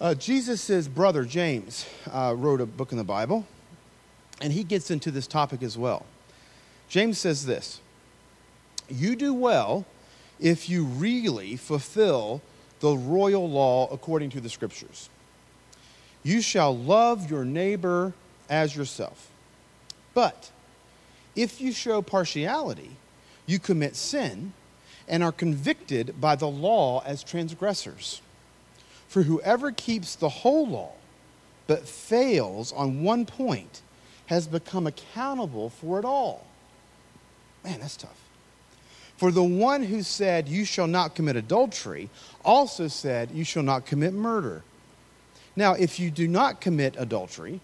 Uh, 0.00 0.14
Jesus' 0.14 0.88
brother, 0.88 1.24
James, 1.24 1.86
uh, 2.10 2.34
wrote 2.36 2.60
a 2.60 2.66
book 2.66 2.90
in 2.90 2.98
the 2.98 3.04
Bible, 3.04 3.46
and 4.40 4.52
he 4.52 4.64
gets 4.64 4.90
into 4.90 5.10
this 5.10 5.26
topic 5.26 5.62
as 5.62 5.78
well. 5.78 6.06
James 6.90 7.18
says 7.18 7.46
this 7.46 7.80
You 8.90 9.16
do 9.16 9.32
well 9.32 9.86
if 10.38 10.68
you 10.68 10.84
really 10.84 11.56
fulfill 11.56 12.42
the 12.80 12.96
royal 12.96 13.48
law 13.48 13.88
according 13.90 14.30
to 14.30 14.40
the 14.40 14.50
scriptures. 14.50 15.08
You 16.22 16.42
shall 16.42 16.76
love 16.76 17.30
your 17.30 17.44
neighbor 17.44 18.12
as 18.50 18.76
yourself. 18.76 19.30
But 20.12 20.50
if 21.36 21.60
you 21.60 21.72
show 21.72 22.02
partiality, 22.02 22.96
you 23.46 23.58
commit 23.58 23.96
sin 23.96 24.52
and 25.08 25.22
are 25.22 25.32
convicted 25.32 26.20
by 26.20 26.34
the 26.36 26.48
law 26.48 27.02
as 27.06 27.22
transgressors. 27.22 28.20
For 29.08 29.22
whoever 29.22 29.70
keeps 29.70 30.16
the 30.16 30.28
whole 30.28 30.66
law 30.66 30.92
but 31.66 31.86
fails 31.86 32.72
on 32.72 33.04
one 33.04 33.26
point 33.26 33.82
has 34.26 34.48
become 34.48 34.86
accountable 34.86 35.70
for 35.70 35.98
it 35.98 36.04
all. 36.04 36.46
Man, 37.64 37.80
that's 37.80 37.96
tough. 37.96 38.16
For 39.16 39.30
the 39.30 39.44
one 39.44 39.82
who 39.82 40.02
said, 40.02 40.48
You 40.48 40.64
shall 40.64 40.86
not 40.86 41.14
commit 41.14 41.36
adultery, 41.36 42.08
also 42.44 42.88
said, 42.88 43.30
You 43.32 43.44
shall 43.44 43.62
not 43.62 43.84
commit 43.84 44.14
murder. 44.14 44.62
Now, 45.56 45.74
if 45.74 46.00
you 46.00 46.10
do 46.10 46.26
not 46.26 46.60
commit 46.60 46.94
adultery, 46.96 47.60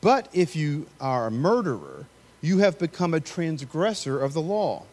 but 0.00 0.28
if 0.32 0.54
you 0.54 0.86
are 1.00 1.26
a 1.26 1.30
murderer, 1.30 2.06
you 2.40 2.58
have 2.58 2.78
become 2.78 3.14
a 3.14 3.20
transgressor 3.20 4.20
of 4.20 4.32
the 4.32 4.40
law. 4.40 4.84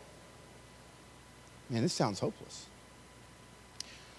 Man, 1.70 1.84
this 1.84 1.94
sounds 1.94 2.20
hopeless. 2.20 2.66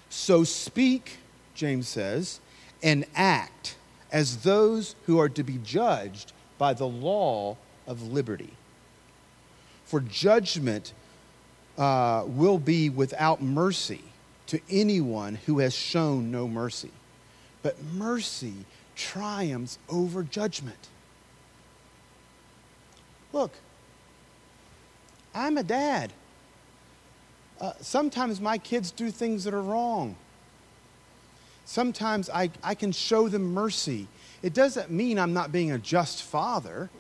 So 0.09 0.45
speak, 0.45 1.19
James 1.55 1.89
says, 1.89 2.41
and 2.83 3.05
act 3.15 3.77
as 4.13 4.39
those 4.39 4.95
who 5.07 5.19
are 5.19 5.29
to 5.29 5.43
be 5.43 5.59
judged 5.59 6.33
by 6.59 6.75
the 6.75 6.87
law 6.87 7.57
of 7.87 8.13
liberty. 8.13 8.53
For 9.91 9.99
judgment 9.99 10.93
uh, 11.77 12.23
will 12.25 12.59
be 12.59 12.91
without 12.91 13.43
mercy 13.43 14.05
to 14.47 14.61
anyone 14.71 15.35
who 15.47 15.59
has 15.59 15.75
shown 15.75 16.31
no 16.31 16.47
mercy. 16.47 16.93
But 17.65 17.83
mercy 17.95 18.55
triumphs 18.95 19.81
over 19.89 20.23
judgment. 20.23 20.79
Look, 23.33 23.51
I'm 25.35 25.59
a 25.59 25.65
dad. 25.65 26.13
Uh, 27.61 27.73
sometimes 27.81 28.41
my 28.41 28.59
kids 28.59 28.93
do 28.93 29.11
things 29.11 29.43
that 29.43 29.55
are 29.55 29.61
wrong. 29.61 30.15
Sometimes 31.65 32.31
I, 32.31 32.53
I 32.63 32.77
can 32.77 32.93
show 32.93 33.27
them 33.27 33.53
mercy. 33.55 34.07
It 34.41 34.55
doesn't 34.55 34.89
mean 34.89 35.19
I'm 35.19 35.33
not 35.33 35.51
being 35.51 35.73
a 35.73 35.79
just 35.79 36.23
father. 36.23 36.91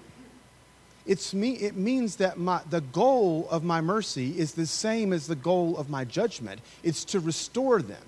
It's 1.06 1.32
me, 1.32 1.52
it 1.52 1.76
means 1.76 2.16
that 2.16 2.38
my, 2.38 2.60
the 2.68 2.80
goal 2.80 3.48
of 3.50 3.64
my 3.64 3.80
mercy 3.80 4.38
is 4.38 4.52
the 4.52 4.66
same 4.66 5.12
as 5.12 5.26
the 5.26 5.34
goal 5.34 5.76
of 5.76 5.88
my 5.88 6.04
judgment. 6.04 6.60
It's 6.82 7.04
to 7.06 7.20
restore 7.20 7.80
them, 7.80 8.02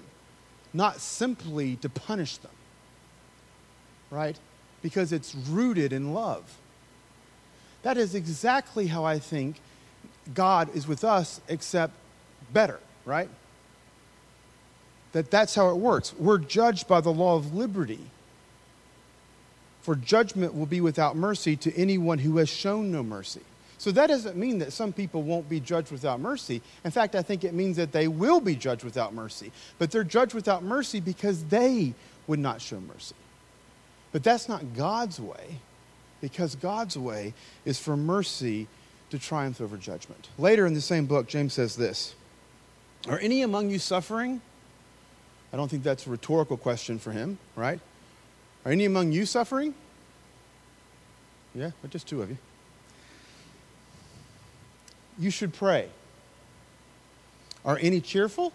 not 0.72 1.00
simply 1.00 1.76
to 1.76 1.88
punish 1.88 2.37
them. 2.37 2.52
Right? 4.11 4.38
Because 4.83 5.12
it's 5.12 5.35
rooted 5.35 5.92
in 5.92 6.12
love. 6.12 6.59
That 7.83 7.96
is 7.96 8.14
exactly 8.14 8.87
how 8.88 9.05
I 9.05 9.18
think 9.18 9.57
God 10.35 10.74
is 10.74 10.87
with 10.87 11.02
us, 11.02 11.40
except 11.48 11.94
better, 12.52 12.78
right? 13.05 13.28
That 15.12 15.31
that's 15.31 15.55
how 15.55 15.70
it 15.70 15.76
works. 15.76 16.14
We're 16.18 16.38
judged 16.38 16.87
by 16.87 17.00
the 17.00 17.12
law 17.12 17.37
of 17.37 17.55
liberty 17.55 18.12
for 19.83 19.97
judgment 19.97 20.55
will 20.55 20.66
be 20.66 20.81
without 20.81 21.16
mercy 21.16 21.57
to 21.57 21.77
anyone 21.77 22.18
who 22.18 22.38
has 22.38 22.49
shown 22.49 22.90
no 22.90 23.03
mercy. 23.03 23.42
So 23.79 23.90
that 23.90 24.07
doesn't 24.07 24.37
mean 24.37 24.61
that 24.61 24.73
some 24.73 24.92
people 24.92 25.25
won't 25.25 25.49
be 25.49 25.59
judged 25.59 25.90
without 25.90 26.21
mercy. 26.21 26.62
In 26.85 26.92
fact, 26.92 27.16
I 27.16 27.23
think 27.23 27.42
it 27.42 27.53
means 27.53 27.77
that 27.79 27.90
they 27.90 28.07
will 28.07 28.40
be 28.40 28.55
judged 28.55 28.85
without 28.85 29.12
mercy. 29.12 29.51
But 29.81 29.90
they're 29.90 30.05
judged 30.05 30.35
without 30.35 30.62
mercy 30.62 31.01
because 31.01 31.42
they 31.47 31.95
would 32.29 32.38
not 32.38 32.61
show 32.61 32.81
mercy. 32.81 33.16
But 34.12 34.23
that's 34.23 34.49
not 34.49 34.75
God's 34.77 35.18
way, 35.18 35.59
because 36.21 36.55
God's 36.55 36.97
way 36.97 37.35
is 37.64 37.81
for 37.81 37.97
mercy 37.97 38.68
to 39.11 39.18
triumph 39.18 39.61
over 39.61 39.77
judgment. 39.77 40.29
Later 40.38 40.64
in 40.64 40.75
the 40.75 40.81
same 40.81 41.07
book, 41.07 41.27
James 41.27 41.53
says 41.53 41.75
this 41.75 42.14
Are 43.09 43.18
any 43.18 43.42
among 43.42 43.71
you 43.71 43.81
suffering? 43.81 44.40
I 45.53 45.57
don't 45.57 45.68
think 45.68 45.83
that's 45.83 46.07
a 46.07 46.11
rhetorical 46.11 46.57
question 46.57 47.01
for 47.01 47.11
him, 47.11 47.38
right? 47.57 47.81
Are 48.64 48.72
any 48.72 48.85
among 48.85 49.12
you 49.12 49.27
suffering? 49.27 49.75
Yeah, 51.55 51.70
but 51.83 51.90
just 51.90 52.07
two 52.07 52.22
of 52.22 52.31
you. 52.31 52.38
You 55.18 55.31
should 55.31 55.53
pray. 55.53 55.88
Are 57.64 57.79
any 57.81 58.01
cheerful? 58.01 58.53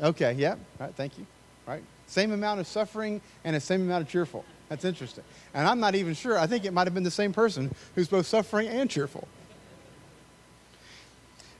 Okay, 0.00 0.32
yeah, 0.32 0.56
right, 0.78 0.94
thank 0.94 1.18
you. 1.18 1.26
Right? 1.66 1.82
Same 2.06 2.32
amount 2.32 2.60
of 2.60 2.66
suffering 2.66 3.20
and 3.44 3.54
the 3.54 3.60
same 3.60 3.82
amount 3.82 4.02
of 4.02 4.08
cheerful. 4.08 4.44
That's 4.68 4.84
interesting. 4.84 5.24
And 5.52 5.68
I'm 5.68 5.80
not 5.80 5.94
even 5.94 6.14
sure. 6.14 6.38
I 6.38 6.46
think 6.46 6.64
it 6.64 6.72
might 6.72 6.86
have 6.86 6.94
been 6.94 7.04
the 7.04 7.10
same 7.10 7.32
person 7.32 7.74
who's 7.94 8.08
both 8.08 8.26
suffering 8.26 8.68
and 8.68 8.90
cheerful. 8.90 9.28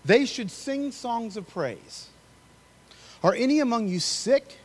They 0.04 0.26
should 0.26 0.50
sing 0.50 0.92
songs 0.92 1.36
of 1.36 1.48
praise. 1.48 2.08
Are 3.22 3.34
any 3.34 3.60
among 3.60 3.88
you 3.88 4.00
sick? 4.00 4.58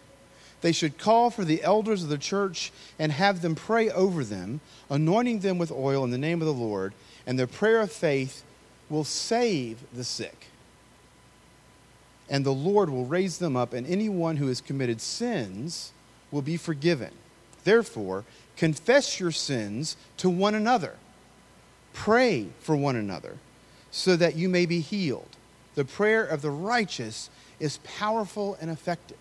They 0.62 0.72
should 0.72 0.98
call 0.98 1.30
for 1.30 1.46
the 1.46 1.64
elders 1.64 2.04
of 2.04 2.10
the 2.10 2.18
church 2.18 2.72
and 2.98 3.12
have 3.12 3.42
them 3.42 3.56
pray 3.56 3.90
over 3.90 4.24
them, 4.24 4.60
anointing 4.90 5.40
them 5.40 5.58
with 5.58 5.72
oil 5.72 6.04
in 6.04 6.12
the 6.12 6.18
name 6.18 6.42
of 6.42 6.48
the 6.48 6.54
Lord, 6.54 6.94
and 7.26 7.40
their 7.40 7.48
prayer 7.48 7.80
of 7.82 7.92
faith 7.92 8.44
will 8.90 9.04
save 9.04 9.80
the 9.94 10.04
sick. 10.04 10.48
And 12.30 12.46
the 12.46 12.52
Lord 12.52 12.90
will 12.90 13.06
raise 13.06 13.38
them 13.38 13.56
up, 13.56 13.74
and 13.74 13.88
anyone 13.88 14.38
who 14.38 14.48
has 14.48 14.62
committed 14.62 15.02
sins 15.02 15.94
will 16.32 16.42
be 16.42 16.58
forgiven. 16.58 17.12
Therefore, 17.64 18.26
confess 18.56 19.20
your 19.20 19.32
sins 19.32 19.96
to 20.18 20.30
one 20.30 20.56
another. 20.56 20.96
Pray 21.94 22.48
for 22.60 22.76
one 22.76 22.96
another 22.96 23.38
so 23.92 24.16
that 24.16 24.36
you 24.36 24.50
may 24.50 24.66
be 24.66 24.80
healed. 24.80 25.30
The 25.76 25.86
prayer 25.86 26.24
of 26.24 26.42
the 26.42 26.52
righteous 26.52 27.30
is 27.60 27.80
powerful 27.84 28.58
and 28.62 28.70
effective. 28.70 29.18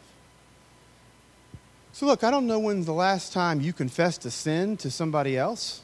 So, 1.92 2.06
look, 2.06 2.22
I 2.22 2.30
don't 2.30 2.46
know 2.46 2.58
when 2.58 2.84
the 2.84 2.92
last 2.92 3.32
time 3.32 3.60
you 3.60 3.72
confessed 3.72 4.24
a 4.26 4.30
sin 4.30 4.76
to 4.78 4.90
somebody 4.90 5.36
else, 5.36 5.80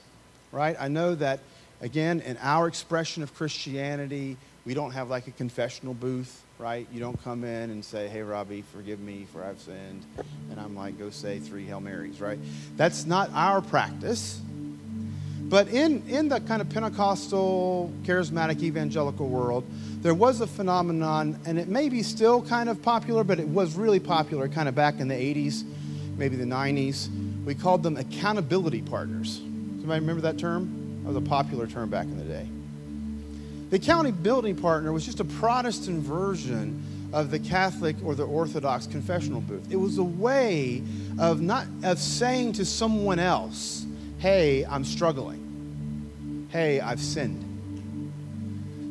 right? 0.53 0.77
I 0.79 0.88
know 0.88 1.14
that, 1.17 1.40
again, 1.81 2.21
in 2.21 2.37
our 2.40 2.69
expression 2.69 3.23
of 3.23 3.35
Christianity, 3.35 4.37
we 4.67 4.75
don't 4.75 4.93
have 4.93 5.09
like 5.09 5.27
a 5.27 5.33
confessional 5.33 5.95
booth, 5.95 6.43
right? 6.59 6.87
You 6.93 7.01
don't 7.01 7.21
come 7.25 7.43
in 7.43 7.71
and 7.71 7.85
say, 7.85 8.09
hey, 8.09 8.23
Robbie, 8.23 8.62
forgive 8.73 9.01
me 9.01 9.27
for 9.33 9.43
I've 9.43 9.61
sinned. 9.61 10.05
And 10.51 10.61
I'm 10.61 10.77
like, 10.77 10.99
go 10.99 11.11
say 11.11 11.38
three 11.38 11.64
Hail 11.64 11.81
Marys, 11.81 12.21
right? 12.21 12.38
That's 12.77 13.07
not 13.07 13.31
our 13.33 13.61
practice. 13.61 14.40
But 15.49 15.69
in, 15.69 16.07
in 16.09 16.29
the 16.29 16.40
kind 16.40 16.62
of 16.62 16.69
Pentecostal, 16.71 17.93
charismatic, 18.05 18.62
evangelical 18.62 19.29
world, 19.29 19.64
there 20.01 20.14
was 20.14 20.40
a 20.40 20.47
phenomenon, 20.47 21.38
and 21.45 21.59
it 21.59 21.69
may 21.69 21.88
be 21.88 22.03
still 22.03 22.43
kind 22.43 22.69
of 22.69 22.83
popular, 22.83 23.25
but 23.25 23.40
it 23.40 23.49
was 23.49 23.75
really 23.75 24.01
popular 24.01 24.49
kind 24.49 24.69
of 24.69 24.75
back 24.75 25.01
in 25.01 25.09
the 25.09 25.14
80s 25.14 25.64
maybe 26.16 26.37
the 26.37 26.44
90s. 26.44 27.09
We 27.44 27.55
called 27.55 27.83
them 27.83 27.96
accountability 27.96 28.83
partners. 28.83 29.37
Somebody 29.79 30.00
remember 30.00 30.22
that 30.22 30.38
term? 30.38 31.03
That 31.03 31.09
was 31.09 31.16
a 31.16 31.20
popular 31.20 31.66
term 31.66 31.90
back 31.90 32.07
in 32.07 32.16
the 32.16 32.24
day. 32.24 32.48
The 33.70 33.77
accountability 33.77 34.55
partner 34.55 34.92
was 34.92 35.05
just 35.05 35.20
a 35.20 35.24
Protestant 35.24 36.03
version 36.03 36.83
of 37.12 37.31
the 37.31 37.38
Catholic 37.38 37.96
or 38.05 38.14
the 38.14 38.24
Orthodox 38.24 38.87
confessional 38.87 39.40
booth. 39.40 39.66
It 39.70 39.77
was 39.77 39.98
a 39.98 40.05
way 40.05 40.83
of 41.18 41.40
not 41.40 41.66
of 41.83 41.98
saying 41.98 42.55
to 42.55 42.64
someone 42.64 43.18
else, 43.18 43.85
"Hey, 44.18 44.64
I'm 44.64 44.85
struggling. 44.85 46.48
Hey, 46.50 46.81
I've 46.81 47.00
sinned." 47.00 47.44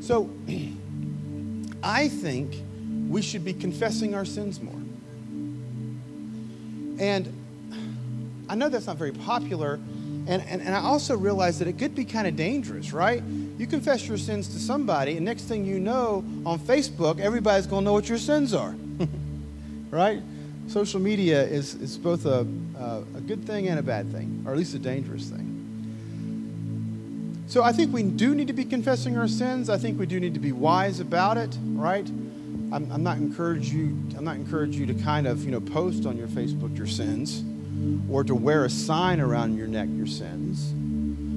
So 0.02 0.30
I 1.84 2.08
think 2.08 2.56
we 3.10 3.22
should 3.22 3.44
be 3.44 3.54
confessing 3.54 4.16
our 4.16 4.26
sins 4.26 4.62
more. 4.62 4.83
And 7.00 8.46
I 8.50 8.56
know 8.56 8.70
that's 8.70 8.88
not 8.88 8.98
very 8.98 9.12
popular. 9.12 9.80
And, 10.26 10.42
and, 10.44 10.62
and 10.62 10.76
I 10.76 10.80
also 10.80 11.18
realize 11.18 11.60
that 11.60 11.68
it 11.68 11.78
could 11.78 11.96
be 11.96 12.06
kind 12.06 12.28
of 12.28 12.36
dangerous, 12.36 12.94
right? 12.94 13.22
You 13.58 13.68
confess 13.68 14.08
your 14.08 14.18
sins 14.18 14.48
to 14.50 14.60
somebody, 14.60 15.18
and 15.18 15.26
next 15.26 15.44
thing 15.44 15.66
you 15.66 15.80
know, 15.80 16.24
on 16.46 16.60
Facebook, 16.60 17.20
everybody's 17.20 17.68
going 17.68 17.82
to 17.82 17.86
know 17.86 17.94
what 17.94 18.08
your 18.08 18.18
sins 18.18 18.54
are, 18.54 18.74
right? 19.92 20.22
Social 20.68 21.02
media 21.02 21.44
is, 21.44 21.76
is 21.76 21.98
both 21.98 22.26
a, 22.26 22.48
a, 22.78 23.04
a 23.16 23.22
good 23.22 23.46
thing 23.46 23.68
and 23.68 23.80
a 23.80 23.84
bad 23.84 24.12
thing, 24.12 24.44
or 24.46 24.54
at 24.54 24.58
least 24.58 24.74
a 24.74 24.80
dangerous 24.80 25.30
thing. 25.30 25.50
So 27.48 27.62
I 27.62 27.74
think 27.74 27.94
we 27.94 28.04
do 28.04 28.34
need 28.34 28.48
to 28.48 28.54
be 28.54 28.66
confessing 28.66 29.18
our 29.18 29.28
sins. 29.28 29.70
I 29.70 29.78
think 29.78 30.00
we 30.00 30.06
do 30.06 30.20
need 30.20 30.34
to 30.34 30.40
be 30.40 30.54
wise 30.54 31.00
about 31.00 31.38
it, 31.38 31.56
right? 31.74 32.10
I'm, 32.74 32.92
I'm 32.92 33.04
not 33.04 33.18
encourage 33.18 33.70
you. 33.70 33.96
I'm 34.18 34.24
not 34.24 34.36
encourage 34.36 34.76
you 34.76 34.88
to 34.88 34.96
kind 34.96 35.28
of 35.28 35.46
you 35.46 35.52
know 35.52 35.62
post 35.62 36.06
on 36.08 36.18
your 36.18 36.28
Facebook 36.28 36.76
your 36.76 36.88
sins, 36.88 37.44
or 38.10 38.24
to 38.24 38.34
wear 38.34 38.66
a 38.66 38.70
sign 38.70 39.20
around 39.20 39.56
your 39.58 39.68
neck 39.68 39.88
your 39.92 40.08
sins. 40.08 40.74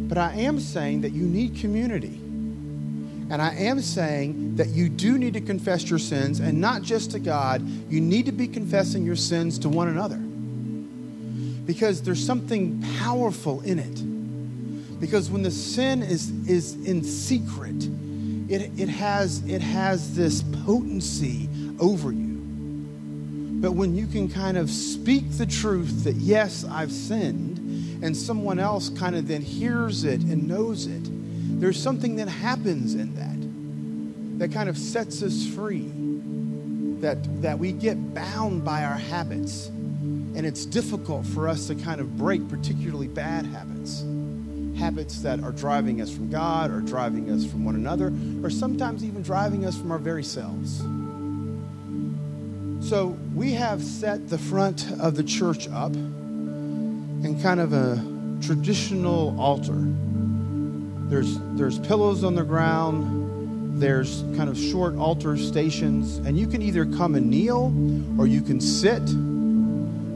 But 0.09 0.19
I 0.19 0.33
am 0.35 0.59
saying 0.61 1.03
that 1.03 1.13
you 1.13 1.27
need 1.27 1.57
community, 1.57 2.21
And 3.29 3.43
I 3.43 3.55
am 3.55 3.81
saying 3.81 4.55
that 4.57 4.69
you 4.69 4.89
do 4.89 5.19
need 5.19 5.35
to 5.35 5.41
confess 5.41 5.91
your 5.91 5.99
sins, 5.99 6.39
and 6.39 6.61
not 6.61 6.83
just 6.83 7.11
to 7.11 7.19
God, 7.19 7.67
you 7.91 8.01
need 8.01 8.27
to 8.27 8.33
be 8.33 8.47
confessing 8.47 9.05
your 9.05 9.17
sins 9.17 9.59
to 9.61 9.69
one 9.69 9.89
another. 9.89 10.19
Because 11.67 12.03
there's 12.03 12.25
something 12.25 12.81
powerful 13.01 13.63
in 13.63 13.81
it. 13.81 15.01
Because 15.01 15.29
when 15.29 15.43
the 15.43 15.51
sin 15.51 16.03
is, 16.03 16.31
is 16.49 16.75
in 16.87 17.03
secret, 17.03 17.75
it, 18.49 18.71
it, 18.79 18.89
has, 18.89 19.45
it 19.47 19.61
has 19.61 20.17
this 20.17 20.43
potency 20.65 21.49
over 21.79 22.13
you. 22.13 22.37
But 23.61 23.73
when 23.73 23.97
you 23.97 24.07
can 24.07 24.29
kind 24.29 24.57
of 24.57 24.71
speak 24.71 25.31
the 25.33 25.47
truth 25.47 26.05
that, 26.05 26.17
yes, 26.17 26.65
I've 26.65 26.93
sinned, 26.93 28.03
and 28.03 28.17
someone 28.17 28.59
else 28.59 28.91
kind 28.91 29.17
of 29.17 29.27
then 29.27 29.43
hears 29.43 30.05
it 30.05 30.21
and 30.21 30.47
knows 30.47 30.87
it, 30.87 31.03
there's 31.61 31.83
something 31.83 32.17
that 32.17 32.29
happens 32.29 32.95
in 32.95 33.15
that 33.15 33.37
that 34.39 34.53
kind 34.53 34.69
of 34.69 34.77
sets 34.77 35.23
us 35.23 35.47
free. 35.47 35.91
That, 37.01 37.43
that 37.43 37.59
we 37.59 37.73
get 37.73 38.15
bound 38.15 38.65
by 38.65 38.85
our 38.85 38.97
habits. 38.97 39.67
And 39.67 40.47
it's 40.47 40.65
difficult 40.65 41.27
for 41.27 41.47
us 41.49 41.67
to 41.67 41.75
kind 41.75 42.01
of 42.01 42.17
break 42.17 42.49
particularly 42.49 43.07
bad 43.07 43.45
habits. 43.47 44.03
Habits 44.77 45.21
that 45.21 45.41
are 45.41 45.53
driving 45.53 46.01
us 46.01 46.13
from 46.13 46.31
God 46.31 46.71
or 46.71 46.81
driving 46.81 47.31
us 47.31 47.45
from 47.45 47.65
one 47.65 47.75
another, 47.75 48.13
or 48.43 48.51
sometimes 48.51 49.05
even 49.05 49.23
driving 49.23 49.65
us 49.65 49.77
from 49.77 49.91
our 49.91 49.99
very 49.99 50.25
selves. 50.25 50.83
So 52.89 53.17
we 53.35 53.53
have 53.53 53.83
set 53.83 54.29
the 54.29 54.39
front 54.39 54.87
of 55.01 55.17
the 55.17 55.25
church 55.25 55.69
up 55.69 55.95
in 55.95 57.41
kind 57.43 57.59
of 57.59 57.73
a 57.73 57.97
traditional 58.41 59.39
altar. 59.41 59.83
There's, 61.09 61.39
there's 61.55 61.79
pillows 61.81 62.23
on 62.23 62.35
the 62.35 62.45
ground, 62.45 63.81
there's 63.83 64.23
kind 64.37 64.49
of 64.49 64.57
short 64.57 64.95
altar 64.97 65.37
stations, 65.37 66.19
and 66.19 66.39
you 66.39 66.47
can 66.47 66.63
either 66.63 66.87
come 66.87 67.15
and 67.15 67.29
kneel 67.29 67.75
or 68.19 68.27
you 68.27 68.41
can 68.41 68.61
sit. 68.61 69.03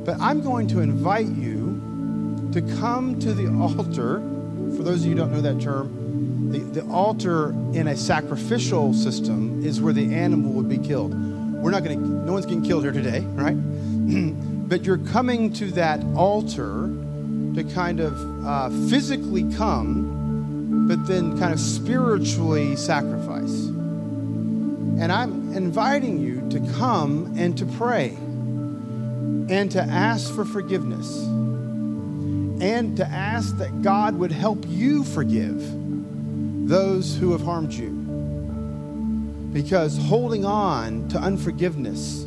But 0.04 0.20
I'm 0.20 0.40
going 0.40 0.68
to 0.68 0.80
invite 0.80 1.26
you 1.26 2.48
to 2.52 2.62
come 2.78 3.18
to 3.20 3.32
the 3.32 3.48
altar. 3.60 4.22
For 4.80 4.84
those 4.84 5.02
of 5.02 5.10
you 5.10 5.10
who 5.10 5.18
don't 5.18 5.32
know 5.32 5.42
that 5.42 5.60
term, 5.60 6.52
the, 6.52 6.80
the 6.80 6.90
altar 6.90 7.50
in 7.74 7.86
a 7.86 7.94
sacrificial 7.94 8.94
system 8.94 9.62
is 9.62 9.78
where 9.78 9.92
the 9.92 10.14
animal 10.14 10.52
would 10.52 10.70
be 10.70 10.78
killed. 10.78 11.12
We're 11.12 11.70
not 11.70 11.84
going 11.84 12.00
to, 12.00 12.06
no 12.06 12.32
one's 12.32 12.46
getting 12.46 12.62
killed 12.62 12.84
here 12.84 12.92
today, 12.92 13.20
right? 13.20 13.52
but 14.70 14.84
you're 14.84 14.96
coming 14.96 15.52
to 15.52 15.66
that 15.72 16.02
altar 16.16 16.88
to 17.56 17.70
kind 17.74 18.00
of 18.00 18.46
uh, 18.46 18.70
physically 18.88 19.52
come 19.52 20.86
but 20.88 21.06
then 21.06 21.38
kind 21.38 21.52
of 21.52 21.60
spiritually 21.60 22.74
sacrifice. 22.74 23.66
And 23.66 25.12
I'm 25.12 25.52
inviting 25.52 26.20
you 26.20 26.48
to 26.48 26.72
come 26.78 27.34
and 27.36 27.54
to 27.58 27.66
pray 27.66 28.16
and 28.16 29.70
to 29.72 29.82
ask 29.82 30.34
for 30.34 30.46
forgiveness 30.46 31.22
and 32.60 32.96
to 32.96 33.06
ask 33.06 33.56
that 33.58 33.82
God 33.82 34.14
would 34.16 34.32
help 34.32 34.64
you 34.66 35.04
forgive 35.04 35.58
those 36.68 37.16
who 37.16 37.32
have 37.32 37.42
harmed 37.42 37.72
you. 37.72 37.90
Because 39.52 39.96
holding 39.98 40.44
on 40.44 41.08
to 41.08 41.18
unforgiveness 41.18 42.26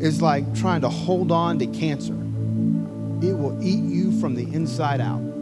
is 0.00 0.20
like 0.20 0.54
trying 0.54 0.80
to 0.80 0.88
hold 0.88 1.30
on 1.30 1.58
to 1.60 1.66
cancer, 1.66 2.14
it 3.24 3.32
will 3.32 3.56
eat 3.62 3.84
you 3.84 4.18
from 4.20 4.34
the 4.34 4.42
inside 4.54 5.00
out. 5.00 5.33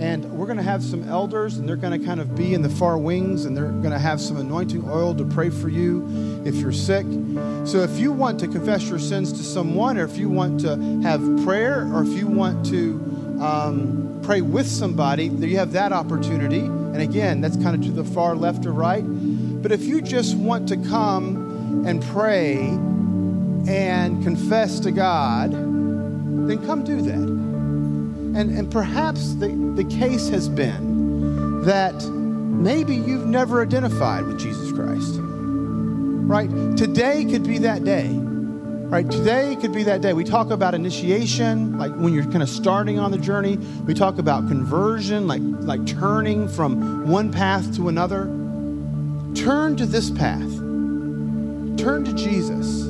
And 0.00 0.24
we're 0.32 0.46
going 0.46 0.56
to 0.56 0.62
have 0.62 0.82
some 0.82 1.06
elders, 1.08 1.58
and 1.58 1.68
they're 1.68 1.76
going 1.76 2.00
to 2.00 2.04
kind 2.04 2.20
of 2.20 2.34
be 2.34 2.54
in 2.54 2.62
the 2.62 2.70
far 2.70 2.96
wings, 2.96 3.44
and 3.44 3.54
they're 3.54 3.68
going 3.68 3.90
to 3.90 3.98
have 3.98 4.18
some 4.18 4.38
anointing 4.38 4.88
oil 4.88 5.14
to 5.14 5.24
pray 5.24 5.50
for 5.50 5.68
you 5.68 6.42
if 6.46 6.54
you're 6.54 6.72
sick. 6.72 7.04
So 7.66 7.80
if 7.80 7.98
you 7.98 8.10
want 8.10 8.40
to 8.40 8.48
confess 8.48 8.88
your 8.88 8.98
sins 8.98 9.30
to 9.32 9.42
someone, 9.42 9.98
or 9.98 10.04
if 10.04 10.16
you 10.16 10.30
want 10.30 10.60
to 10.60 10.76
have 11.02 11.20
prayer, 11.44 11.86
or 11.94 12.02
if 12.02 12.08
you 12.08 12.26
want 12.26 12.64
to 12.66 12.94
um, 13.40 14.20
pray 14.24 14.40
with 14.40 14.66
somebody, 14.66 15.26
you 15.26 15.58
have 15.58 15.72
that 15.72 15.92
opportunity. 15.92 16.60
And 16.60 17.02
again, 17.02 17.42
that's 17.42 17.56
kind 17.56 17.76
of 17.76 17.82
to 17.82 17.92
the 17.92 18.04
far 18.04 18.34
left 18.34 18.64
or 18.64 18.72
right. 18.72 19.04
But 19.04 19.70
if 19.70 19.82
you 19.84 20.00
just 20.00 20.34
want 20.34 20.68
to 20.70 20.78
come 20.78 21.84
and 21.86 22.02
pray 22.02 22.56
and 23.68 24.22
confess 24.24 24.80
to 24.80 24.92
God, 24.92 25.52
then 25.52 26.64
come 26.66 26.84
do 26.84 27.02
that. 27.02 27.39
And, 28.36 28.56
and 28.56 28.70
perhaps 28.70 29.34
the, 29.34 29.48
the 29.74 29.84
case 29.84 30.28
has 30.28 30.48
been 30.48 31.62
that 31.64 31.94
maybe 32.04 32.94
you've 32.94 33.26
never 33.26 33.62
identified 33.62 34.24
with 34.24 34.38
Jesus 34.38 34.70
Christ. 34.72 35.18
Right? 35.20 36.48
Today 36.76 37.24
could 37.24 37.42
be 37.42 37.58
that 37.58 37.84
day. 37.84 38.08
Right? 38.08 39.08
Today 39.10 39.56
could 39.60 39.72
be 39.72 39.82
that 39.84 40.00
day. 40.00 40.12
We 40.12 40.24
talk 40.24 40.50
about 40.50 40.74
initiation, 40.74 41.78
like 41.78 41.92
when 41.94 42.12
you're 42.12 42.24
kind 42.24 42.42
of 42.42 42.48
starting 42.48 42.98
on 42.98 43.10
the 43.10 43.18
journey. 43.18 43.56
We 43.56 43.94
talk 43.94 44.18
about 44.18 44.48
conversion, 44.48 45.26
like, 45.26 45.42
like 45.42 45.86
turning 45.86 46.48
from 46.48 47.08
one 47.08 47.32
path 47.32 47.74
to 47.76 47.88
another. 47.88 48.24
Turn 49.34 49.76
to 49.76 49.86
this 49.86 50.10
path. 50.10 50.50
Turn 51.78 52.04
to 52.04 52.12
Jesus. 52.14 52.86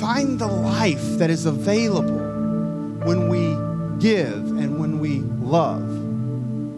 Find 0.00 0.38
the 0.38 0.46
life 0.46 1.18
that 1.18 1.30
is 1.30 1.46
available 1.46 2.18
when 3.04 3.28
we 3.28 3.69
give 4.00 4.34
and 4.34 4.80
when 4.80 4.98
we 4.98 5.20
love, 5.20 5.84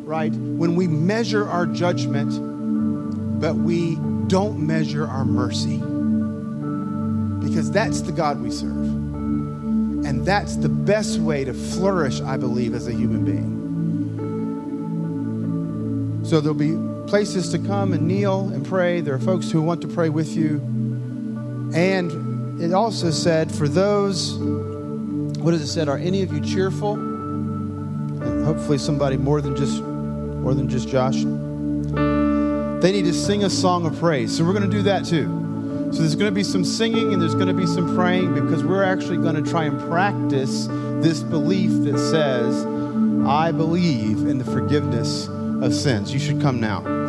right? 0.07 0.33
When 0.33 0.77
we 0.77 0.87
measure 0.87 1.49
our 1.49 1.67
judgment, 1.67 3.41
but 3.41 3.55
we 3.57 3.97
don't 4.27 4.65
measure 4.67 5.07
our 5.07 5.25
mercy. 5.25 5.79
Because 7.47 7.71
that's 7.71 8.03
the 8.03 8.13
God 8.13 8.41
we 8.41 8.51
serve. 8.51 8.77
And 10.05 10.25
that's 10.27 10.57
the 10.57 10.69
best 10.69 11.19
way 11.19 11.45
to 11.45 11.55
flourish, 11.55 12.21
I 12.21 12.37
believe, 12.37 12.75
as 12.75 12.89
a 12.89 12.93
human 12.93 13.25
being. 13.25 13.61
So 16.25 16.41
there'll 16.41 16.55
be 16.55 16.77
places 17.09 17.51
to 17.51 17.59
come 17.59 17.93
and 17.93 18.07
kneel 18.09 18.49
and 18.49 18.65
pray. 18.65 19.01
There 19.01 19.15
are 19.15 19.19
folks 19.19 19.51
who 19.51 19.61
want 19.61 19.83
to 19.83 19.89
pray 19.89 20.09
with 20.09 20.37
you. 20.37 20.61
And 21.75 22.63
it 22.63 22.73
also 22.73 23.11
said, 23.11 23.53
for 23.53 23.69
those, 23.69 24.35
what 24.35 25.51
does 25.51 25.63
it 25.63 25.69
said? 25.69 25.89
Are 25.89 25.99
any 25.99 26.23
of 26.23 26.33
you 26.33 26.41
cheerful? 26.41 27.12
Hopefully 28.45 28.79
somebody 28.79 29.17
more 29.17 29.41
than 29.41 29.57
just 29.57 29.83
more 29.83 30.55
than 30.55 30.69
just 30.69 30.89
Josh. 30.89 31.23
They 32.83 32.91
need 32.91 33.05
to 33.05 33.15
sing 33.15 33.45
a 33.45 33.51
song 33.51 33.87
of 33.87 33.97
praise. 33.99 34.37
So 34.37 34.45
we're 34.45 34.55
going 34.55 34.69
to 34.69 34.77
do 34.77 34.83
that 34.83 35.05
too. 35.05 35.91
So 35.93 36.01
there's 36.01 36.17
going 36.17 36.31
to 36.31 36.35
be 36.35 36.43
some 36.43 36.65
singing 36.65 37.13
and 37.13 37.21
there's 37.21 37.35
going 37.35 37.49
to 37.49 37.55
be 37.55 37.67
some 37.67 37.95
praying 37.95 38.35
because 38.35 38.65
we're 38.65 38.83
actually 38.83 39.19
going 39.19 39.37
to 39.37 39.49
try 39.49 39.65
and 39.65 39.79
practice 39.89 40.67
this 41.03 41.23
belief 41.23 41.71
that 41.85 41.99
says, 41.99 42.65
I 43.27 43.53
believe 43.53 44.27
in 44.27 44.39
the 44.39 44.45
forgiveness 44.45 45.29
of 45.29 45.75
sins. 45.75 46.13
You 46.13 46.19
should 46.19 46.41
come 46.41 46.61
now. 46.61 47.02